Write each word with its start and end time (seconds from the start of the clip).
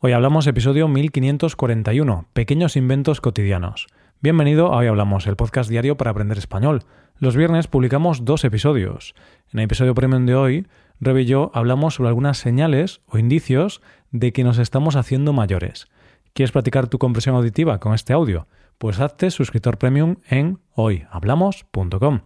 Hoy 0.00 0.12
hablamos 0.12 0.46
episodio 0.46 0.86
1541, 0.86 2.26
Pequeños 2.32 2.76
Inventos 2.76 3.20
Cotidianos. 3.20 3.88
Bienvenido 4.20 4.72
a 4.72 4.76
Hoy 4.76 4.86
Hablamos, 4.86 5.26
el 5.26 5.34
podcast 5.34 5.68
diario 5.68 5.96
para 5.96 6.12
aprender 6.12 6.38
español. 6.38 6.84
Los 7.18 7.34
viernes 7.34 7.66
publicamos 7.66 8.24
dos 8.24 8.44
episodios. 8.44 9.16
En 9.52 9.58
el 9.58 9.64
episodio 9.64 9.96
premium 9.96 10.24
de 10.24 10.36
hoy, 10.36 10.66
Rebe 11.00 11.22
y 11.22 11.24
yo 11.24 11.50
hablamos 11.52 11.94
sobre 11.94 12.10
algunas 12.10 12.38
señales 12.38 13.00
o 13.08 13.18
indicios 13.18 13.82
de 14.12 14.32
que 14.32 14.44
nos 14.44 14.58
estamos 14.58 14.94
haciendo 14.94 15.32
mayores. 15.32 15.88
¿Quieres 16.32 16.52
practicar 16.52 16.86
tu 16.86 16.98
compresión 16.98 17.34
auditiva 17.34 17.80
con 17.80 17.92
este 17.92 18.12
audio? 18.12 18.46
Pues 18.78 19.00
hazte 19.00 19.32
suscriptor 19.32 19.78
premium 19.78 20.18
en 20.28 20.60
hoyhablamos.com. 20.74 22.20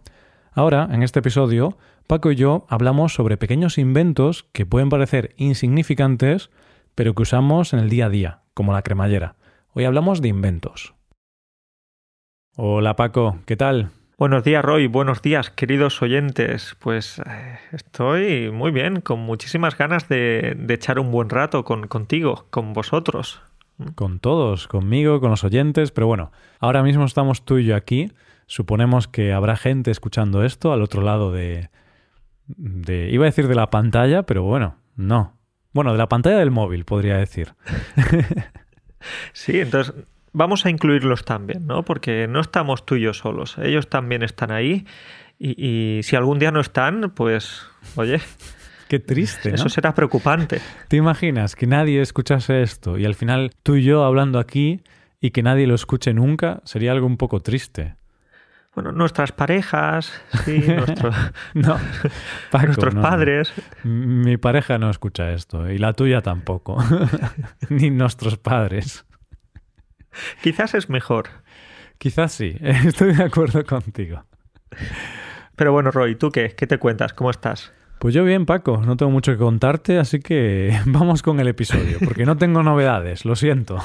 Ahora, 0.53 0.91
en 0.93 1.03
este 1.03 1.21
episodio, 1.21 1.79
Paco 2.07 2.31
y 2.33 2.37
yo 2.37 2.67
hablamos 2.69 3.15
sobre 3.15 3.39
pequeños 3.39 3.79
inventos 3.79 4.45
que 4.53 4.67
pueden 4.67 4.91
parecer 4.91 5.33
insignificantes, 5.39 6.51
pero 6.95 7.15
que 7.15 7.23
usamos 7.23 7.73
en 7.73 7.81
el 7.81 7.89
día 7.89 8.07
a 8.07 8.11
día, 8.11 8.41
como 8.55 8.73
la 8.73 8.83
cremallera. 8.83 9.37
Hoy 9.73 9.85
hablamos 9.85 10.21
de 10.21 10.29
inventos. 10.29 10.95
Hola 12.57 12.97
Paco, 12.97 13.39
¿qué 13.47 13.57
tal? 13.57 13.91
Buenos 14.19 14.45
días 14.45 14.65
Roy, 14.65 14.87
buenos 14.87 15.23
días 15.23 15.51
queridos 15.51 16.03
oyentes. 16.03 16.77
Pues 16.79 17.19
eh, 17.19 17.59
estoy 17.73 18.51
muy 18.51 18.71
bien, 18.71 19.01
con 19.01 19.21
muchísimas 19.21 19.77
ganas 19.77 20.09
de, 20.09 20.57
echar 20.69 20.99
un 20.99 21.11
buen 21.11 21.31
rato 21.31 21.65
con, 21.65 21.89
contigo, 21.89 22.47
con 22.51 22.73
vosotros. 22.75 23.41
Con 23.95 24.21
todos, 24.21 24.69
conmigo, 24.69 25.19
con 25.21 25.31
los 25.31 25.45
oyentes, 25.45 25.91
pero 25.91 26.07
bueno, 26.07 26.31
ahora 26.61 26.83
mismo 26.83 27.05
estamos 27.05 27.45
tú 27.45 27.59
y 27.59 27.65
yo 27.65 27.75
aquí. 27.75 28.13
Suponemos 28.47 29.09
que 29.09 29.33
habrá 29.33 29.57
gente 29.57 29.91
escuchando 29.91 30.45
esto 30.45 30.73
al 30.73 30.83
otro 30.83 31.01
lado 31.01 31.33
de... 31.33 31.71
de 32.47 33.09
iba 33.11 33.25
a 33.25 33.31
decir 33.31 33.49
de 33.49 33.55
la 33.55 33.71
pantalla, 33.71 34.25
pero 34.25 34.43
bueno, 34.43 34.77
no, 34.95 35.35
bueno, 35.73 35.93
de 35.93 35.99
la 35.99 36.09
pantalla 36.09 36.39
del 36.39 36.51
móvil, 36.51 36.85
podría 36.85 37.17
decir. 37.17 37.55
sí, 39.33 39.61
entonces 39.61 39.95
vamos 40.33 40.67
a 40.67 40.71
incluirlos 40.71 41.25
también, 41.25 41.67
¿no? 41.67 41.85
Porque 41.85 42.27
no 42.29 42.41
estamos 42.41 42.85
tú 42.85 42.97
y 42.97 43.03
yo 43.03 43.15
solos. 43.15 43.57
Ellos 43.59 43.89
también 43.89 44.23
están 44.23 44.51
ahí. 44.51 44.87
Y, 45.39 46.01
si 46.05 46.15
algún 46.15 46.39
día 46.39 46.53
no 46.53 46.61
están, 46.61 47.11
pues, 47.15 47.63
oye. 47.97 48.21
Qué 48.89 49.01
triste. 49.01 49.49
¿no? 49.49 49.55
Eso 49.57 49.69
será 49.69 49.95
preocupante. 49.95 50.61
¿Te 50.89 50.97
imaginas 50.97 51.57
que 51.57 51.67
nadie 51.67 52.01
escuchase 52.01 52.63
esto 52.63 52.99
y 52.99 53.07
al 53.07 53.15
final 53.15 53.51
tú 53.63 53.77
y 53.77 53.83
yo 53.83 54.05
hablando 54.05 54.39
aquí 54.39 54.83
y 55.21 55.31
que 55.31 55.43
nadie 55.43 55.67
lo 55.67 55.75
escuche 55.75 56.13
nunca? 56.13 56.61
Sería 56.65 56.93
algo 56.93 57.07
un 57.07 57.17
poco 57.17 57.41
triste 57.41 57.97
bueno, 58.75 58.93
nuestras 58.93 59.33
parejas, 59.33 60.13
sí, 60.45 60.65
no, 61.55 61.79
nuestros 62.53 62.95
padres. 62.95 63.53
Mi 63.85 64.39
pareja 64.39 64.79
no 64.79 64.89
escucha 64.89 65.33
esto 65.33 65.71
y 65.71 65.79
la 65.79 65.93
tuya 65.93 66.23
tampoco, 66.23 66.83
ni 67.69 67.91
nuestros 67.91 68.39
padres. 68.39 69.05
Quizás 70.43 70.75
es 70.75 70.89
mejor. 70.89 71.29
Quizás 71.99 72.33
sí, 72.33 72.57
estoy 72.61 73.15
de 73.15 73.25
acuerdo 73.25 73.65
contigo. 73.65 74.25
Pero 75.55 75.73
bueno, 75.73 75.91
Roy, 75.91 76.17
¿tú 76.17 76.31
qué? 76.31 76.55
¿Qué 76.57 76.67
te 76.67 76.79
cuentas? 76.79 77.13
¿Cómo 77.13 77.31
estás? 77.31 77.73
Pues 77.99 78.15
yo 78.15 78.25
bien, 78.25 78.47
Paco, 78.47 78.83
no 78.85 78.97
tengo 78.97 79.13
mucho 79.13 79.33
que 79.33 79.39
contarte, 79.39 79.99
así 79.99 80.19
que 80.19 80.77
vamos 80.87 81.23
con 81.23 81.39
el 81.41 81.49
episodio, 81.49 81.99
porque 82.03 82.25
no 82.25 82.37
tengo 82.37 82.63
novedades, 82.63 83.27
lo 83.27 83.37
siento. 83.37 83.79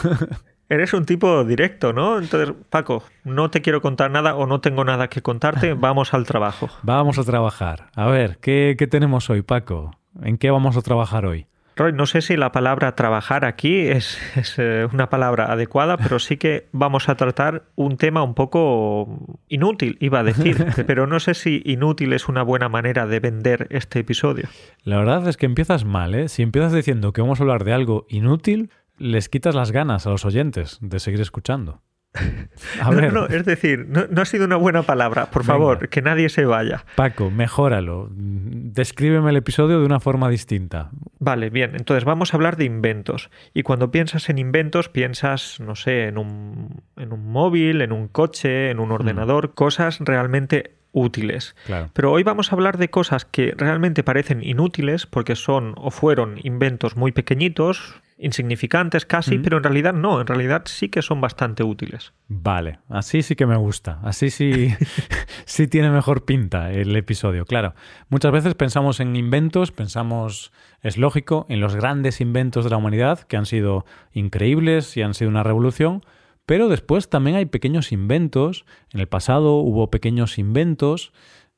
Eres 0.69 0.93
un 0.93 1.05
tipo 1.05 1.45
directo, 1.45 1.93
¿no? 1.93 2.19
Entonces, 2.19 2.53
Paco, 2.69 3.03
no 3.23 3.49
te 3.49 3.61
quiero 3.61 3.81
contar 3.81 4.11
nada 4.11 4.35
o 4.35 4.45
no 4.45 4.59
tengo 4.59 4.83
nada 4.83 5.07
que 5.07 5.21
contarte, 5.21 5.73
vamos 5.79 6.13
al 6.13 6.25
trabajo. 6.25 6.69
Vamos 6.83 7.17
a 7.17 7.23
trabajar. 7.23 7.89
A 7.95 8.07
ver, 8.07 8.37
¿qué, 8.39 8.75
tenemos 8.89 9.29
hoy, 9.29 9.43
Paco? 9.43 9.91
¿En 10.21 10.37
qué 10.37 10.51
vamos 10.51 10.75
a 10.75 10.81
trabajar 10.81 11.25
hoy? 11.25 11.47
Roy, 11.77 11.93
no 11.93 12.07
sé 12.07 12.21
si 12.21 12.35
la 12.35 12.51
palabra 12.51 12.95
trabajar 12.95 13.45
aquí 13.45 13.77
es, 13.77 14.19
eh, 14.57 14.87
una 14.91 15.09
palabra 15.09 15.53
adecuada, 15.53 15.95
pero 15.95 16.19
sí 16.19 16.35
que 16.35 16.67
vamos 16.73 17.07
a 17.07 17.15
tratar 17.15 17.63
un 17.75 17.95
tema 17.95 18.23
un 18.23 18.33
poco 18.33 19.37
inútil, 19.47 19.95
iba 20.01 20.19
a 20.19 20.23
decir, 20.23 20.65
pero 20.87 21.07
no 21.07 21.21
sé 21.21 21.33
si 21.33 21.61
inútil 21.63 22.11
es 22.11 22.27
una 22.27 22.43
buena 22.43 22.67
manera 22.67 23.05
de 23.05 23.21
vender 23.21 23.67
este 23.69 23.99
episodio. 23.99 24.49
La 24.83 24.97
verdad 24.97 25.29
es 25.29 25.37
que 25.37 25.45
empiezas 25.45 25.85
mal, 25.85 26.13
¿eh? 26.13 26.27
Si 26.27 26.41
empiezas 26.41 26.73
diciendo 26.73 27.13
que 27.13 27.21
vamos 27.21 27.39
a 27.39 27.43
hablar 27.43 27.63
de 27.63 27.73
algo 27.73 28.05
inútil, 28.09 28.71
les 28.97 29.29
quitas 29.29 29.55
las 29.55 29.71
ganas 29.71 30.07
a 30.07 30.09
los 30.09 30.25
oyentes 30.25 30.77
de 30.81 30.99
seguir 30.99 31.21
escuchando. 31.21 31.81
A 32.81 32.89
ver. 32.89 33.13
No, 33.13 33.25
es 33.25 33.45
decir, 33.45 33.85
no, 33.87 34.21
ha 34.21 34.25
sido 34.25 34.45
una 34.45 34.55
buena 34.55 34.83
palabra. 34.83 35.27
Por 35.27 35.43
favor, 35.43 35.89
que 35.89 36.01
nadie 36.01 36.29
se 36.29 36.45
vaya. 36.45 36.85
Paco, 36.95 37.29
mejóralo. 37.29 38.09
Descríbeme 38.11 39.29
el 39.29 39.37
episodio 39.37 39.79
de 39.79 39.85
una 39.85 39.99
forma 39.99 40.29
distinta. 40.29 40.89
Vale, 41.19 41.49
bien. 41.49 41.75
Entonces 41.75 42.05
vamos 42.05 42.33
a 42.33 42.37
hablar 42.37 42.57
de 42.57 42.65
inventos. 42.65 43.29
Y 43.53 43.63
cuando 43.63 43.91
piensas 43.91 44.29
en 44.29 44.37
inventos, 44.37 44.89
piensas, 44.89 45.59
no 45.59 45.75
sé, 45.75 46.07
en 46.07 46.17
un, 46.17 46.81
en 46.95 47.13
un 47.13 47.31
móvil, 47.31 47.81
en 47.81 47.91
un 47.91 48.07
coche, 48.07 48.71
en 48.71 48.79
un 48.79 48.89
mm. 48.89 48.93
ordenador, 48.93 49.53
cosas 49.53 49.99
realmente 49.99 50.77
útiles. 50.91 51.55
Pero 51.93 52.11
hoy 52.11 52.23
vamos 52.23 52.51
a 52.51 52.55
hablar 52.55 52.77
de 52.77 52.89
cosas 52.89 53.25
que 53.25 53.53
realmente 53.55 54.03
parecen 54.03 54.43
inútiles 54.43 55.05
porque 55.05 55.35
son 55.35 55.73
o 55.77 55.91
fueron 55.91 56.39
inventos 56.43 56.95
muy 56.95 57.11
pequeñitos, 57.11 58.01
insignificantes 58.17 59.05
casi, 59.05 59.37
pero 59.37 59.57
en 59.57 59.63
realidad 59.63 59.93
no, 59.93 60.19
en 60.19 60.27
realidad 60.27 60.63
sí 60.65 60.89
que 60.89 61.01
son 61.01 61.21
bastante 61.21 61.63
útiles. 61.63 62.13
Vale, 62.27 62.79
así 62.89 63.21
sí 63.21 63.35
que 63.35 63.45
me 63.45 63.57
gusta, 63.57 63.99
así 64.03 64.31
sí, 64.31 64.73
sí 65.45 65.67
tiene 65.67 65.91
mejor 65.91 66.25
pinta 66.25 66.71
el 66.71 66.95
episodio, 66.95 67.45
claro. 67.45 67.75
Muchas 68.09 68.31
veces 68.31 68.55
pensamos 68.55 68.99
en 68.99 69.15
inventos, 69.15 69.71
pensamos, 69.71 70.51
es 70.81 70.97
lógico, 70.97 71.45
en 71.49 71.59
los 71.59 71.75
grandes 71.75 72.19
inventos 72.19 72.63
de 72.63 72.71
la 72.71 72.77
humanidad 72.77 73.19
que 73.19 73.37
han 73.37 73.45
sido 73.45 73.85
increíbles 74.13 74.97
y 74.97 75.03
han 75.03 75.13
sido 75.13 75.29
una 75.29 75.43
revolución, 75.43 76.03
pero 76.47 76.69
después 76.69 77.09
también 77.09 77.35
hay 77.35 77.45
pequeños 77.45 77.91
inventos, 77.91 78.65
en 78.93 78.99
el 78.99 79.07
pasado 79.07 79.57
hubo 79.57 79.91
pequeños 79.91 80.39
inventos 80.39 81.11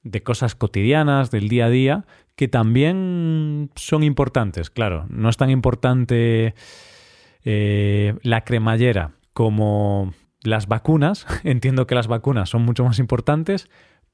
de 0.03 0.23
cosas 0.23 0.55
cotidianas, 0.55 1.31
del 1.31 1.49
día 1.49 1.65
a 1.65 1.69
día, 1.69 2.05
que 2.35 2.47
también 2.47 3.69
son 3.75 4.03
importantes. 4.03 4.69
Claro, 4.69 5.05
no 5.09 5.29
es 5.29 5.37
tan 5.37 5.49
importante 5.49 6.53
eh, 7.43 8.15
la 8.23 8.43
cremallera 8.43 9.11
como 9.33 10.13
las 10.41 10.67
vacunas. 10.67 11.25
Entiendo 11.43 11.87
que 11.87 11.95
las 11.95 12.07
vacunas 12.07 12.49
son 12.49 12.63
mucho 12.63 12.83
más 12.83 12.99
importantes, 12.99 13.69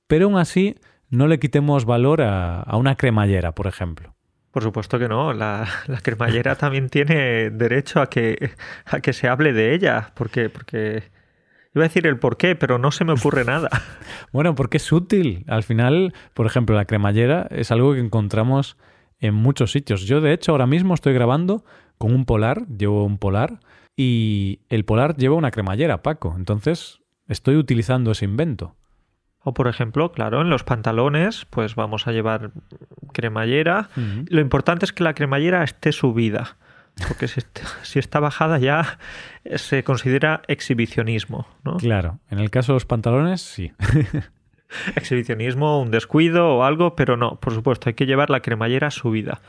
pero 0.08 0.26
aún 0.26 0.38
así 0.38 0.76
no 1.10 1.28
le 1.28 1.40
quitemos 1.40 1.86
valor 1.86 2.22
a, 2.22 2.66
una 2.74 2.96
cremallera, 2.96 3.54
por 3.54 3.68
ejemplo. 3.68 4.16
Por 4.52 4.64
supuesto 4.64 4.98
que 4.98 5.08
no. 5.08 5.34
La, 5.34 5.68
cremallera 6.02 6.56
también 6.56 6.90
tiene 6.90 7.50
derecho 7.52 8.02
a 8.02 8.10
que, 8.10 8.52
a 8.86 9.02
que 9.02 9.14
se 9.14 9.28
hable 9.28 9.54
de 9.54 9.74
ella, 9.74 10.12
porque, 10.16 10.50
porque 10.50 11.04
Iba 11.76 11.84
a 11.84 11.88
decir 11.90 12.08
el 12.08 12.18
por 12.18 12.38
qué, 12.38 12.56
pero 12.56 12.80
no 12.80 12.92
se 12.92 13.04
me 13.04 13.14
ocurre 13.14 13.44
nada. 13.46 13.70
bueno, 14.32 14.56
porque 14.56 14.78
es 14.78 14.92
útil. 14.92 15.44
Al 15.48 15.64
final, 15.64 16.14
por 16.34 16.46
ejemplo, 16.46 16.76
la 16.76 16.86
cremallera 16.86 17.48
es 17.52 17.70
algo 17.70 17.94
que 17.94 18.00
encontramos 18.00 18.78
en 19.20 19.34
muchos 19.34 19.72
sitios. 19.72 20.04
Yo, 20.04 20.22
de 20.22 20.34
hecho, 20.34 20.54
ahora 20.54 20.68
mismo 20.68 20.94
estoy 20.94 21.14
grabando 21.14 21.66
con 21.98 22.14
un 22.14 22.26
polar, 22.26 22.66
llevo 22.68 23.04
un 23.04 23.18
polar, 23.18 23.60
y 23.98 24.60
el 24.70 24.86
polar 24.86 25.16
lleva 25.16 25.36
una 25.36 25.52
cremallera, 25.52 26.02
Paco. 26.02 26.34
Entonces, 26.38 27.00
estoy 27.28 27.58
utilizando 27.58 28.12
ese 28.12 28.26
invento. 28.26 28.76
O 29.40 29.54
por 29.54 29.68
ejemplo, 29.68 30.12
claro, 30.12 30.42
en 30.42 30.50
los 30.50 30.64
pantalones, 30.64 31.46
pues 31.50 31.76
vamos 31.76 32.08
a 32.08 32.12
llevar 32.12 32.52
cremallera. 33.14 33.90
Lo 34.28 34.42
importante 34.42 34.86
es 34.86 34.92
que 34.92 35.04
la 35.04 35.14
cremallera 35.14 35.64
esté 35.64 35.92
subida 35.92 36.58
porque 37.08 37.28
si 37.28 38.00
está, 38.00 38.20
bajada 38.20 38.58
ya 38.58 39.00
se 39.56 39.84
considera 39.84 40.42
exhibicionismo, 40.48 41.48
¿no? 41.64 41.78
Claro, 41.78 42.20
en 42.30 42.40
el 42.40 42.50
caso 42.50 42.72
de 42.72 42.76
los 42.78 42.86
pantalones, 42.86 43.42
sí. 43.42 43.74
exhibicionismo, 44.96 45.82
un 45.82 45.92
descuido 45.92 46.56
o 46.56 46.64
algo, 46.64 46.96
pero 46.96 47.18
no, 47.18 47.40
por 47.40 47.54
supuesto, 47.54 47.90
hay 47.90 47.96
que 47.96 48.06
llevar 48.06 48.30
la 48.30 48.42
cremallera 48.42 48.92
subida. 48.92 49.42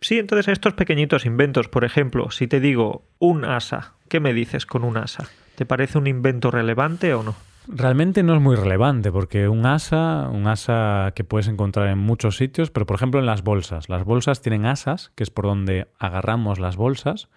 Sí, 0.00 0.18
entonces 0.18 0.48
estos 0.48 0.74
pequeñitos 0.74 1.26
inventos, 1.26 1.68
por 1.68 1.84
ejemplo, 1.84 2.30
si 2.30 2.46
te 2.46 2.60
digo 2.60 3.04
un 3.18 3.44
asa, 3.44 3.94
¿qué 4.08 4.20
me 4.20 4.32
dices 4.32 4.66
con 4.66 4.84
un 4.84 4.96
asa? 4.96 5.28
¿Te 5.56 5.66
parece 5.66 5.98
un 5.98 6.06
invento 6.06 6.50
relevante 6.50 7.14
o 7.14 7.22
no? 7.22 7.34
Realmente 7.66 8.22
no 8.22 8.34
es 8.34 8.42
muy 8.42 8.56
relevante 8.56 9.10
porque 9.10 9.48
un 9.48 9.64
asa, 9.64 10.28
un 10.30 10.46
asa 10.46 11.12
que 11.14 11.24
puedes 11.24 11.48
encontrar 11.48 11.88
en 11.88 11.98
muchos 11.98 12.36
sitios, 12.36 12.70
pero 12.70 12.84
por 12.84 12.96
ejemplo 12.96 13.20
en 13.20 13.26
las 13.26 13.42
bolsas. 13.42 13.88
Las 13.88 14.04
bolsas 14.04 14.42
tienen 14.42 14.66
asas, 14.66 15.10
que 15.14 15.22
es 15.22 15.30
por 15.30 15.46
donde 15.46 15.88
agarramos 15.98 16.58
las 16.58 16.76
bolsas, 16.76 17.28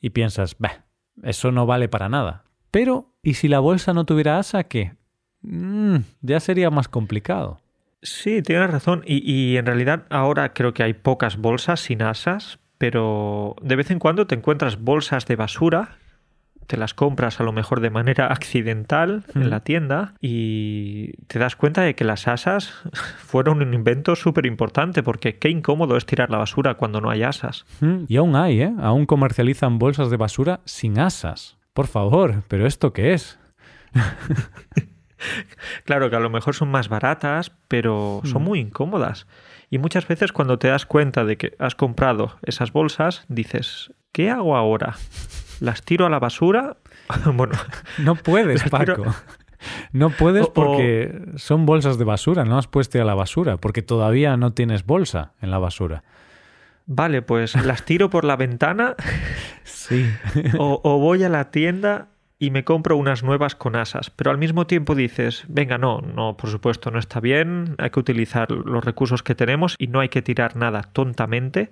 y 0.00 0.10
piensas, 0.10 0.56
bah, 0.58 0.84
eso 1.22 1.50
no 1.50 1.66
vale 1.66 1.88
para 1.88 2.08
nada. 2.08 2.44
Pero, 2.70 3.14
¿y 3.22 3.34
si 3.34 3.48
la 3.48 3.60
bolsa 3.60 3.92
no 3.92 4.04
tuviera 4.04 4.38
asa, 4.38 4.64
qué? 4.64 4.94
Mm, 5.42 5.96
ya 6.20 6.40
sería 6.40 6.70
más 6.70 6.88
complicado. 6.88 7.58
Sí, 8.02 8.42
tienes 8.42 8.70
razón. 8.70 9.02
Y, 9.06 9.30
y 9.30 9.56
en 9.56 9.66
realidad 9.66 10.06
ahora 10.10 10.52
creo 10.52 10.74
que 10.74 10.82
hay 10.82 10.92
pocas 10.92 11.36
bolsas 11.36 11.80
sin 11.80 12.02
asas, 12.02 12.58
pero 12.78 13.56
de 13.62 13.76
vez 13.76 13.90
en 13.90 13.98
cuando 13.98 14.26
te 14.26 14.34
encuentras 14.34 14.80
bolsas 14.80 15.26
de 15.26 15.36
basura 15.36 15.96
te 16.66 16.76
las 16.76 16.94
compras 16.94 17.40
a 17.40 17.44
lo 17.44 17.52
mejor 17.52 17.80
de 17.80 17.90
manera 17.90 18.26
accidental 18.26 19.24
en 19.34 19.50
la 19.50 19.60
tienda 19.60 20.14
y 20.20 21.12
te 21.26 21.38
das 21.38 21.56
cuenta 21.56 21.82
de 21.82 21.94
que 21.94 22.04
las 22.04 22.28
asas 22.28 22.72
fueron 23.18 23.62
un 23.62 23.74
invento 23.74 24.16
súper 24.16 24.46
importante 24.46 25.02
porque 25.02 25.36
qué 25.38 25.50
incómodo 25.50 25.96
es 25.96 26.06
tirar 26.06 26.30
la 26.30 26.38
basura 26.38 26.74
cuando 26.74 27.00
no 27.00 27.10
hay 27.10 27.22
asas. 27.22 27.66
Y 28.08 28.16
aún 28.16 28.36
hay, 28.36 28.62
¿eh? 28.62 28.72
Aún 28.80 29.06
comercializan 29.06 29.78
bolsas 29.78 30.10
de 30.10 30.16
basura 30.16 30.60
sin 30.64 30.98
asas. 30.98 31.56
Por 31.72 31.86
favor, 31.86 32.42
¿pero 32.48 32.66
esto 32.66 32.92
qué 32.92 33.14
es? 33.14 33.38
claro 35.84 36.10
que 36.10 36.16
a 36.16 36.20
lo 36.20 36.30
mejor 36.30 36.54
son 36.54 36.70
más 36.70 36.88
baratas, 36.88 37.52
pero 37.68 38.20
son 38.24 38.42
muy 38.42 38.60
incómodas. 38.60 39.26
Y 39.70 39.78
muchas 39.78 40.06
veces 40.06 40.32
cuando 40.32 40.58
te 40.58 40.68
das 40.68 40.86
cuenta 40.86 41.24
de 41.24 41.36
que 41.36 41.54
has 41.58 41.74
comprado 41.74 42.36
esas 42.42 42.72
bolsas, 42.72 43.24
dices, 43.28 43.92
¿qué 44.12 44.30
hago 44.30 44.56
ahora? 44.56 44.94
¿Las 45.60 45.82
tiro 45.82 46.06
a 46.06 46.10
la 46.10 46.18
basura? 46.18 46.76
bueno. 47.34 47.54
No 47.98 48.14
puedes, 48.16 48.62
Paco. 48.64 49.04
No 49.92 50.10
puedes 50.10 50.48
porque 50.48 51.22
son 51.36 51.64
bolsas 51.66 51.98
de 51.98 52.04
basura, 52.04 52.44
no 52.44 52.58
has 52.58 52.66
puesto 52.66 53.00
a 53.00 53.04
la 53.04 53.14
basura, 53.14 53.56
porque 53.56 53.82
todavía 53.82 54.36
no 54.36 54.52
tienes 54.52 54.84
bolsa 54.84 55.32
en 55.40 55.50
la 55.50 55.58
basura. 55.58 56.04
Vale, 56.86 57.22
pues 57.22 57.54
las 57.64 57.84
tiro 57.84 58.10
por 58.10 58.24
la 58.24 58.36
ventana. 58.36 58.94
Sí. 59.64 60.10
o, 60.58 60.80
o, 60.82 60.98
voy 60.98 61.24
a 61.24 61.28
la 61.28 61.50
tienda 61.50 62.08
y 62.38 62.50
me 62.50 62.64
compro 62.64 62.96
unas 62.96 63.22
nuevas 63.22 63.54
con 63.54 63.76
asas. 63.76 64.10
Pero 64.10 64.30
al 64.30 64.38
mismo 64.38 64.66
tiempo 64.66 64.94
dices, 64.94 65.44
venga, 65.48 65.78
no, 65.78 66.00
no, 66.00 66.36
por 66.36 66.50
supuesto, 66.50 66.90
no 66.90 66.98
está 66.98 67.20
bien, 67.20 67.74
hay 67.78 67.90
que 67.90 68.00
utilizar 68.00 68.50
los 68.50 68.84
recursos 68.84 69.22
que 69.22 69.34
tenemos 69.34 69.76
y 69.78 69.86
no 69.86 70.00
hay 70.00 70.08
que 70.08 70.22
tirar 70.22 70.56
nada 70.56 70.82
tontamente. 70.92 71.70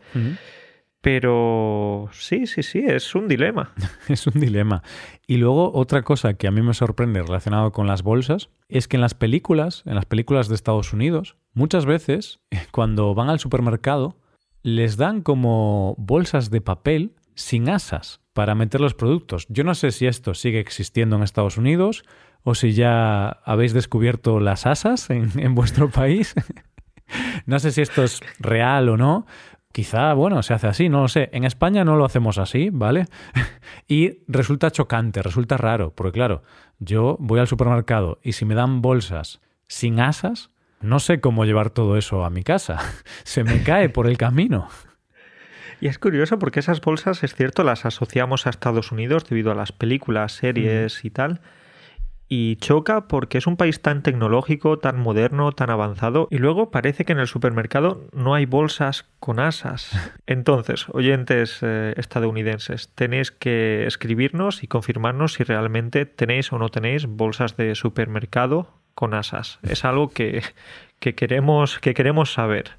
Pero 1.02 2.08
sí, 2.12 2.46
sí, 2.46 2.62
sí, 2.62 2.78
es 2.86 3.14
un 3.14 3.28
dilema. 3.28 3.72
es 4.08 4.26
un 4.26 4.40
dilema. 4.40 4.82
Y 5.26 5.36
luego 5.36 5.72
otra 5.74 6.02
cosa 6.02 6.34
que 6.34 6.46
a 6.46 6.52
mí 6.52 6.62
me 6.62 6.74
sorprende 6.74 7.22
relacionado 7.22 7.72
con 7.72 7.86
las 7.86 8.02
bolsas 8.02 8.50
es 8.68 8.88
que 8.88 8.96
en 8.96 9.00
las 9.02 9.14
películas, 9.14 9.82
en 9.84 9.96
las 9.96 10.06
películas 10.06 10.48
de 10.48 10.54
Estados 10.54 10.92
Unidos, 10.92 11.36
muchas 11.54 11.86
veces 11.86 12.40
cuando 12.70 13.14
van 13.14 13.28
al 13.28 13.40
supermercado 13.40 14.16
les 14.62 14.96
dan 14.96 15.22
como 15.22 15.96
bolsas 15.98 16.50
de 16.50 16.60
papel 16.60 17.16
sin 17.34 17.68
asas 17.68 18.20
para 18.32 18.54
meter 18.54 18.80
los 18.80 18.94
productos. 18.94 19.46
Yo 19.48 19.64
no 19.64 19.74
sé 19.74 19.90
si 19.90 20.06
esto 20.06 20.34
sigue 20.34 20.60
existiendo 20.60 21.16
en 21.16 21.24
Estados 21.24 21.56
Unidos 21.56 22.04
o 22.44 22.54
si 22.54 22.72
ya 22.72 23.28
habéis 23.44 23.72
descubierto 23.72 24.38
las 24.38 24.66
asas 24.66 25.10
en, 25.10 25.32
vuestro 25.54 25.90
país. 25.90 26.34
no 27.46 27.58
sé 27.58 27.72
si 27.72 27.82
esto 27.82 28.04
es 28.04 28.20
real 28.38 28.88
o 28.88 28.96
no. 28.96 29.26
Quizá, 29.72 30.12
bueno, 30.12 30.42
se 30.42 30.52
hace 30.52 30.66
así, 30.66 30.88
no 30.88 31.00
lo 31.00 31.08
sé. 31.08 31.30
En 31.32 31.44
España 31.44 31.84
no 31.84 31.96
lo 31.96 32.04
hacemos 32.04 32.38
así, 32.38 32.68
¿vale? 32.70 33.06
y 33.88 34.20
resulta 34.28 34.70
chocante, 34.70 35.22
resulta 35.22 35.56
raro, 35.56 35.94
porque 35.94 36.12
claro, 36.12 36.42
yo 36.78 37.16
voy 37.18 37.40
al 37.40 37.48
supermercado 37.48 38.18
y 38.22 38.32
si 38.32 38.44
me 38.44 38.54
dan 38.54 38.82
bolsas 38.82 39.40
sin 39.66 40.00
asas, 40.00 40.50
no 40.82 40.98
sé 40.98 41.20
cómo 41.20 41.44
llevar 41.44 41.70
todo 41.70 41.96
eso 41.96 42.24
a 42.24 42.30
mi 42.30 42.42
casa. 42.42 42.78
se 43.24 43.44
me 43.44 43.62
cae 43.62 43.88
por 43.88 44.06
el 44.06 44.18
camino. 44.18 44.68
Y 45.80 45.88
es 45.88 45.98
curioso 45.98 46.38
porque 46.38 46.60
esas 46.60 46.80
bolsas, 46.80 47.24
es 47.24 47.34
cierto, 47.34 47.64
las 47.64 47.86
asociamos 47.86 48.46
a 48.46 48.50
Estados 48.50 48.92
Unidos 48.92 49.24
debido 49.28 49.50
a 49.50 49.54
las 49.54 49.72
películas, 49.72 50.32
series 50.32 51.04
y 51.04 51.10
tal. 51.10 51.40
Y 52.34 52.56
choca 52.56 53.08
porque 53.08 53.36
es 53.36 53.46
un 53.46 53.58
país 53.58 53.82
tan 53.82 54.02
tecnológico, 54.02 54.78
tan 54.78 54.98
moderno, 54.98 55.52
tan 55.52 55.68
avanzado. 55.68 56.28
Y 56.30 56.38
luego 56.38 56.70
parece 56.70 57.04
que 57.04 57.12
en 57.12 57.18
el 57.18 57.26
supermercado 57.26 58.08
no 58.14 58.34
hay 58.34 58.46
bolsas 58.46 59.04
con 59.20 59.38
asas. 59.38 59.90
Entonces, 60.26 60.86
oyentes 60.88 61.58
eh, 61.60 61.92
estadounidenses, 61.98 62.88
tenéis 62.94 63.32
que 63.32 63.86
escribirnos 63.86 64.62
y 64.62 64.66
confirmarnos 64.66 65.34
si 65.34 65.44
realmente 65.44 66.06
tenéis 66.06 66.50
o 66.54 66.58
no 66.58 66.70
tenéis 66.70 67.04
bolsas 67.04 67.58
de 67.58 67.74
supermercado 67.74 68.78
con 68.94 69.12
asas. 69.12 69.58
Es 69.62 69.84
algo 69.84 70.08
que, 70.08 70.42
que 71.00 71.14
queremos, 71.14 71.80
que 71.80 71.92
queremos 71.92 72.32
saber. 72.32 72.70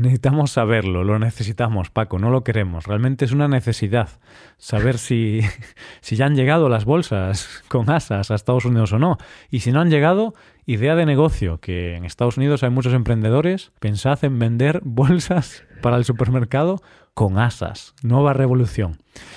Necesitamos 0.00 0.52
saberlo, 0.52 1.04
lo 1.04 1.18
necesitamos, 1.18 1.90
Paco, 1.90 2.18
no 2.18 2.30
lo 2.30 2.42
queremos. 2.42 2.86
Realmente 2.86 3.26
es 3.26 3.32
una 3.32 3.48
necesidad 3.48 4.08
saber 4.56 4.96
si, 4.96 5.42
si 6.00 6.16
ya 6.16 6.24
han 6.24 6.34
llegado 6.34 6.70
las 6.70 6.86
bolsas 6.86 7.62
con 7.68 7.90
asas 7.90 8.30
a 8.30 8.34
Estados 8.34 8.64
Unidos 8.64 8.94
o 8.94 8.98
no. 8.98 9.18
Y 9.50 9.60
si 9.60 9.72
no 9.72 9.80
han 9.82 9.90
llegado, 9.90 10.32
idea 10.64 10.94
de 10.94 11.04
negocio, 11.04 11.60
que 11.60 11.96
en 11.96 12.06
Estados 12.06 12.38
Unidos 12.38 12.62
hay 12.62 12.70
muchos 12.70 12.94
emprendedores, 12.94 13.72
pensad 13.78 14.24
en 14.24 14.38
vender 14.38 14.80
bolsas 14.84 15.64
para 15.82 15.98
el 15.98 16.06
supermercado 16.06 16.80
con 17.12 17.38
asas. 17.38 17.94
Nueva 18.02 18.32
revolución. 18.32 18.96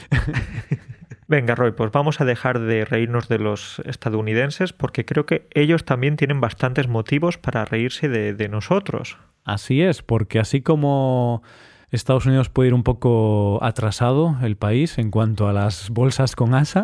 Venga, 1.34 1.56
Roy, 1.56 1.72
pues 1.72 1.92
vamos 1.92 2.22
a 2.22 2.26
dejar 2.26 2.60
de 2.60 2.86
reírnos 2.86 3.28
de 3.28 3.40
los 3.40 3.82
estadounidenses 3.86 4.72
porque 4.72 5.04
creo 5.04 5.26
que 5.26 5.48
ellos 5.56 5.84
también 5.84 6.16
tienen 6.16 6.40
bastantes 6.40 6.88
motivos 6.88 7.40
para 7.40 7.66
reírse 7.66 8.08
de, 8.08 8.50
nosotros. 8.50 9.18
Así 9.44 9.82
es, 9.82 10.04
porque 10.04 10.38
así 10.38 10.62
como 10.62 11.42
Estados 11.90 12.28
Unidos 12.28 12.50
puede 12.50 12.68
ir 12.68 12.76
un 12.76 12.84
poco 12.84 13.58
atrasado 13.64 14.38
el 14.44 14.58
país 14.58 15.00
en 15.00 15.10
cuanto 15.10 15.48
a 15.48 15.54
las 15.54 15.90
bolsas 15.90 16.36
con 16.36 16.54
asa, 16.54 16.84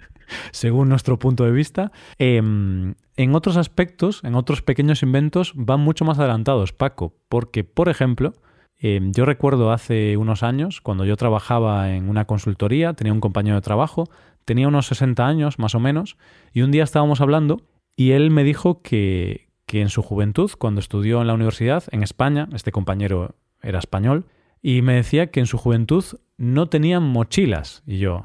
según 0.52 0.88
nuestro 0.88 1.18
punto 1.18 1.44
de 1.44 1.52
vista, 1.52 1.92
em, 2.16 2.94
en 3.18 3.34
otros 3.34 3.58
aspectos, 3.58 4.24
en 4.24 4.36
otros 4.36 4.62
pequeños 4.62 5.02
inventos, 5.02 5.52
van 5.54 5.80
mucho 5.80 6.06
más 6.06 6.18
adelantados, 6.18 6.72
Paco, 6.72 7.14
porque, 7.28 7.62
por 7.62 7.90
ejemplo, 7.90 8.32
em, 8.82 9.12
yo 9.12 9.24
recuerdo 9.24 9.72
hace 9.72 10.16
unos 10.16 10.42
años, 10.42 10.80
cuando 10.80 11.04
yo 11.04 11.16
trabajaba 11.16 11.94
en 11.94 12.08
una 12.08 12.26
consultoría, 12.26 12.92
tenía 12.92 13.12
un 13.12 13.20
compañero 13.20 13.56
de 13.56 13.62
trabajo, 13.62 14.10
tenía 14.44 14.68
unos 14.68 14.86
60 14.86 15.26
años 15.26 15.58
más 15.58 15.74
o 15.74 15.80
menos, 15.80 16.18
y 16.52 16.62
un 16.62 16.70
día 16.70 16.84
estábamos 16.84 17.20
hablando 17.20 17.62
y 17.96 18.10
él 18.10 18.30
me 18.30 18.44
dijo 18.44 18.82
que, 18.82 19.48
que 19.66 19.80
en 19.80 19.88
su 19.88 20.02
juventud, 20.02 20.50
cuando 20.58 20.80
estudió 20.80 21.20
en 21.20 21.28
la 21.28 21.34
universidad 21.34 21.84
en 21.92 22.02
España, 22.02 22.48
este 22.52 22.72
compañero 22.72 23.36
era 23.62 23.78
español, 23.78 24.26
y 24.60 24.82
me 24.82 24.94
decía 24.94 25.28
que 25.28 25.40
en 25.40 25.46
su 25.46 25.58
juventud 25.58 26.04
no 26.36 26.68
tenían 26.68 27.02
mochilas. 27.02 27.82
Y 27.86 27.98
yo, 27.98 28.24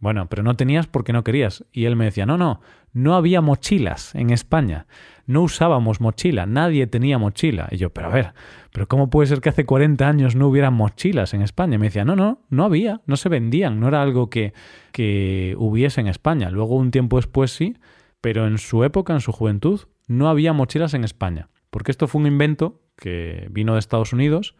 bueno, 0.00 0.26
pero 0.28 0.42
no 0.42 0.54
tenías 0.54 0.86
porque 0.86 1.12
no 1.12 1.24
querías. 1.24 1.64
Y 1.72 1.84
él 1.84 1.96
me 1.96 2.04
decía, 2.04 2.26
no, 2.26 2.36
no, 2.36 2.60
no 2.92 3.14
había 3.14 3.40
mochilas 3.40 4.14
en 4.14 4.30
España. 4.30 4.86
No 5.26 5.42
usábamos 5.42 6.00
mochila, 6.00 6.46
nadie 6.46 6.86
tenía 6.86 7.18
mochila. 7.18 7.68
Y 7.70 7.76
yo, 7.76 7.90
pero 7.90 8.08
a 8.08 8.10
ver, 8.10 8.32
pero 8.72 8.88
¿cómo 8.88 9.10
puede 9.10 9.28
ser 9.28 9.40
que 9.40 9.48
hace 9.48 9.64
40 9.64 10.08
años 10.08 10.34
no 10.36 10.48
hubiera 10.48 10.70
mochilas 10.70 11.34
en 11.34 11.42
España? 11.42 11.76
Y 11.76 11.78
me 11.78 11.86
decía, 11.86 12.04
no, 12.04 12.16
no, 12.16 12.40
no 12.50 12.64
había, 12.64 13.00
no 13.06 13.16
se 13.16 13.28
vendían, 13.28 13.80
no 13.80 13.88
era 13.88 14.02
algo 14.02 14.30
que, 14.30 14.52
que 14.92 15.54
hubiese 15.58 16.00
en 16.00 16.08
España. 16.08 16.50
Luego, 16.50 16.76
un 16.76 16.90
tiempo 16.90 17.16
después 17.16 17.52
sí, 17.52 17.76
pero 18.20 18.46
en 18.46 18.58
su 18.58 18.84
época, 18.84 19.12
en 19.12 19.20
su 19.20 19.32
juventud, 19.32 19.82
no 20.06 20.28
había 20.28 20.52
mochilas 20.52 20.94
en 20.94 21.04
España, 21.04 21.48
porque 21.70 21.90
esto 21.90 22.08
fue 22.08 22.20
un 22.20 22.26
invento 22.26 22.80
que 22.96 23.48
vino 23.50 23.74
de 23.74 23.78
Estados 23.78 24.12
Unidos 24.12 24.54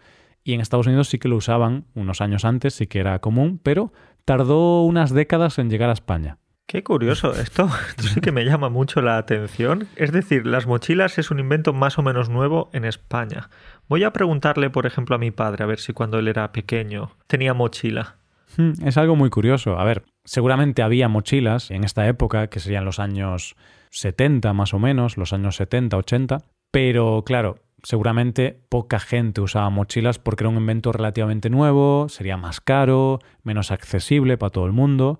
y 0.44 0.54
en 0.54 0.60
Estados 0.60 0.86
Unidos 0.86 1.08
sí 1.08 1.18
que 1.18 1.28
lo 1.28 1.36
usaban 1.36 1.86
unos 1.94 2.20
años 2.20 2.44
antes, 2.44 2.74
sí 2.74 2.86
que 2.86 2.98
era 2.98 3.20
común, 3.20 3.60
pero 3.62 3.92
tardó 4.24 4.82
unas 4.82 5.12
décadas 5.12 5.58
en 5.58 5.70
llegar 5.70 5.90
a 5.90 5.94
España. 5.94 6.38
Qué 6.66 6.82
curioso, 6.82 7.32
esto, 7.34 7.68
sí 7.98 8.20
que 8.20 8.32
me 8.32 8.44
llama 8.44 8.68
mucho 8.68 9.02
la 9.02 9.18
atención. 9.18 9.88
Es 9.96 10.12
decir, 10.12 10.46
las 10.46 10.66
mochilas 10.66 11.18
es 11.18 11.30
un 11.30 11.38
invento 11.38 11.72
más 11.72 11.98
o 11.98 12.02
menos 12.02 12.28
nuevo 12.28 12.70
en 12.72 12.84
España. 12.84 13.50
Voy 13.88 14.04
a 14.04 14.12
preguntarle, 14.12 14.70
por 14.70 14.86
ejemplo, 14.86 15.16
a 15.16 15.18
mi 15.18 15.30
padre, 15.30 15.64
a 15.64 15.66
ver 15.66 15.80
si 15.80 15.92
cuando 15.92 16.18
él 16.18 16.28
era 16.28 16.52
pequeño 16.52 17.16
tenía 17.26 17.52
mochila. 17.52 18.16
Hmm, 18.56 18.72
es 18.84 18.96
algo 18.96 19.16
muy 19.16 19.30
curioso. 19.30 19.78
A 19.78 19.84
ver, 19.84 20.04
seguramente 20.24 20.82
había 20.82 21.08
mochilas 21.08 21.70
en 21.70 21.84
esta 21.84 22.06
época, 22.06 22.48
que 22.48 22.60
serían 22.60 22.84
los 22.84 22.98
años 22.98 23.56
70 23.90 24.52
más 24.52 24.74
o 24.74 24.78
menos, 24.78 25.16
los 25.16 25.32
años 25.32 25.56
70, 25.56 25.96
80, 25.96 26.38
pero 26.70 27.22
claro, 27.26 27.58
seguramente 27.82 28.58
poca 28.68 28.98
gente 28.98 29.40
usaba 29.40 29.68
mochilas 29.70 30.18
porque 30.18 30.44
era 30.44 30.48
un 30.48 30.56
invento 30.56 30.92
relativamente 30.92 31.50
nuevo, 31.50 32.08
sería 32.08 32.36
más 32.36 32.60
caro, 32.60 33.18
menos 33.42 33.70
accesible 33.70 34.38
para 34.38 34.50
todo 34.50 34.66
el 34.66 34.72
mundo. 34.72 35.18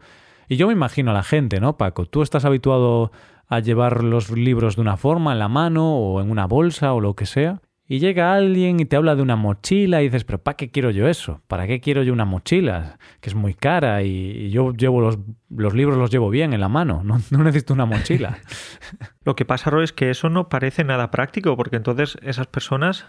Y 0.49 0.57
yo 0.57 0.67
me 0.67 0.73
imagino 0.73 1.11
a 1.11 1.15
la 1.15 1.23
gente, 1.23 1.61
¿no, 1.61 1.77
Paco? 1.77 2.07
Tú 2.07 2.23
estás 2.23 2.45
habituado 2.45 3.13
a 3.49 3.61
llevar 3.61 4.03
los 4.03 4.31
libros 4.31 4.77
de 4.77 4.83
una 4.83 4.97
forma, 4.97 5.33
en 5.33 5.39
la 5.39 5.49
mano 5.49 5.97
o 5.97 6.21
en 6.21 6.31
una 6.31 6.47
bolsa 6.47 6.95
o 6.95 7.01
lo 7.01 7.15
que 7.15 7.27
sea, 7.27 7.61
y 7.93 7.99
llega 7.99 8.33
alguien 8.33 8.81
y 8.81 8.87
te 8.87 8.97
habla 8.97 9.15
de 9.15 9.21
una 9.21 9.37
mochila 9.37 10.01
y 10.01 10.05
dices, 10.05 10.25
pero 10.25 10.43
¿para 10.43 10.57
qué 10.57 10.71
quiero 10.71 10.91
yo 10.91 11.09
eso? 11.09 11.43
¿Para 11.49 11.67
qué 11.67 11.81
quiero 11.81 12.03
yo 12.03 12.15
una 12.15 12.25
mochila? 12.25 12.99
Que 13.21 13.29
es 13.29 13.35
muy 13.35 13.53
cara 13.53 14.03
y 14.03 14.49
yo 14.51 14.73
llevo 14.73 15.03
los, 15.03 15.19
los 15.51 15.75
libros, 15.75 15.99
los 15.99 16.11
llevo 16.11 16.31
bien 16.31 16.55
en 16.55 16.61
la 16.61 16.71
mano, 16.71 17.03
no, 17.05 17.45
necesito 17.45 17.75
una 17.75 17.85
mochila. 17.85 18.39
Lo 19.25 19.37
que 19.37 19.45
pasa, 19.45 19.69
Roy, 19.69 19.85
es 19.85 19.93
que 19.93 20.09
eso 20.09 20.31
no 20.31 20.49
parece 20.49 20.85
nada 20.85 21.11
práctico, 21.11 21.55
porque 21.55 21.77
entonces 21.77 22.17
esas 22.23 22.47
personas, 22.47 23.05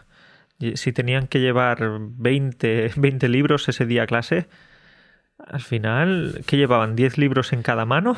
si 0.74 0.92
tenían 0.92 1.28
que 1.28 1.40
llevar 1.40 2.00
20, 2.02 2.92
20 2.98 3.30
libros 3.30 3.70
ese 3.70 3.86
día 3.86 4.04
a 4.04 4.08
clase, 4.08 4.50
al 5.38 5.62
final, 5.62 6.44
¿qué 6.46 6.58
llevaban? 6.58 6.96
¿10 6.96 7.18
libros 7.18 7.54
en 7.54 7.62
cada 7.62 7.86
mano? 7.86 8.16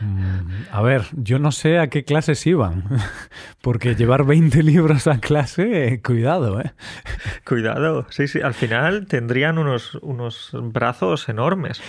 Mm, 0.00 0.64
a 0.72 0.82
ver, 0.82 1.02
yo 1.12 1.38
no 1.38 1.52
sé 1.52 1.78
a 1.78 1.88
qué 1.88 2.04
clases 2.04 2.46
iban, 2.46 2.84
porque 3.60 3.94
llevar 3.94 4.24
20 4.24 4.62
libros 4.62 5.06
a 5.06 5.20
clase, 5.20 6.00
cuidado, 6.04 6.60
¿eh? 6.60 6.72
Cuidado, 7.46 8.06
sí, 8.10 8.26
sí, 8.26 8.40
al 8.40 8.54
final 8.54 9.06
tendrían 9.06 9.58
unos, 9.58 9.96
unos 9.96 10.50
brazos 10.54 11.28
enormes, 11.28 11.82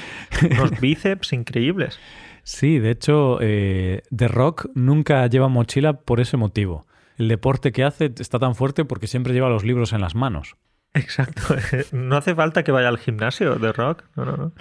unos 0.52 0.72
bíceps 0.82 1.34
increíbles. 1.34 2.00
Sí, 2.44 2.78
de 2.80 2.92
hecho, 2.92 3.40
eh, 3.42 4.02
The 4.16 4.28
Rock 4.28 4.70
nunca 4.76 5.26
lleva 5.28 5.48
mochila 5.48 5.94
por 5.94 6.20
ese 6.20 6.36
motivo. 6.36 6.86
El 7.18 7.30
deporte 7.30 7.72
que 7.72 7.84
hace 7.84 8.12
está 8.20 8.38
tan 8.38 8.54
fuerte 8.54 8.86
porque 8.86 9.08
siempre 9.08 9.34
lleva 9.34 9.50
los 9.50 9.64
libros 9.64 9.94
en 9.94 10.02
las 10.02 10.14
manos. 10.14 10.58
Exacto. 10.94 11.42
No 11.92 12.18
hace 12.18 12.36
falta 12.36 12.64
que 12.64 12.72
vaya 12.72 12.88
al 12.88 12.98
gimnasio 12.98 13.56
The 13.58 13.74
Rock. 13.74 14.04
No, 14.16 14.26
no, 14.26 14.38
no. 14.38 14.52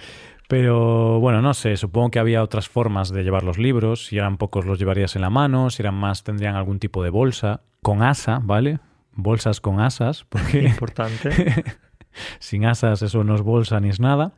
Pero 0.47 1.19
bueno, 1.19 1.41
no 1.41 1.53
sé, 1.53 1.77
supongo 1.77 2.11
que 2.11 2.19
había 2.19 2.43
otras 2.43 2.67
formas 2.67 3.11
de 3.11 3.23
llevar 3.23 3.43
los 3.43 3.57
libros. 3.57 4.07
Si 4.07 4.17
eran 4.17 4.37
pocos 4.37 4.65
los 4.65 4.77
llevarías 4.77 5.15
en 5.15 5.21
la 5.21 5.29
mano, 5.29 5.69
si 5.69 5.81
eran 5.81 5.95
más 5.95 6.23
tendrían 6.23 6.55
algún 6.55 6.79
tipo 6.79 7.03
de 7.03 7.09
bolsa. 7.09 7.61
Con 7.81 8.03
asa, 8.03 8.39
¿vale? 8.43 8.79
Bolsas 9.13 9.61
con 9.61 9.79
asas, 9.79 10.25
porque... 10.25 10.63
Importante. 10.67 11.63
sin 12.39 12.65
asas 12.65 13.01
eso 13.01 13.23
no 13.23 13.35
es 13.35 13.41
bolsa 13.41 13.79
ni 13.79 13.89
es 13.89 13.99
nada. 13.99 14.33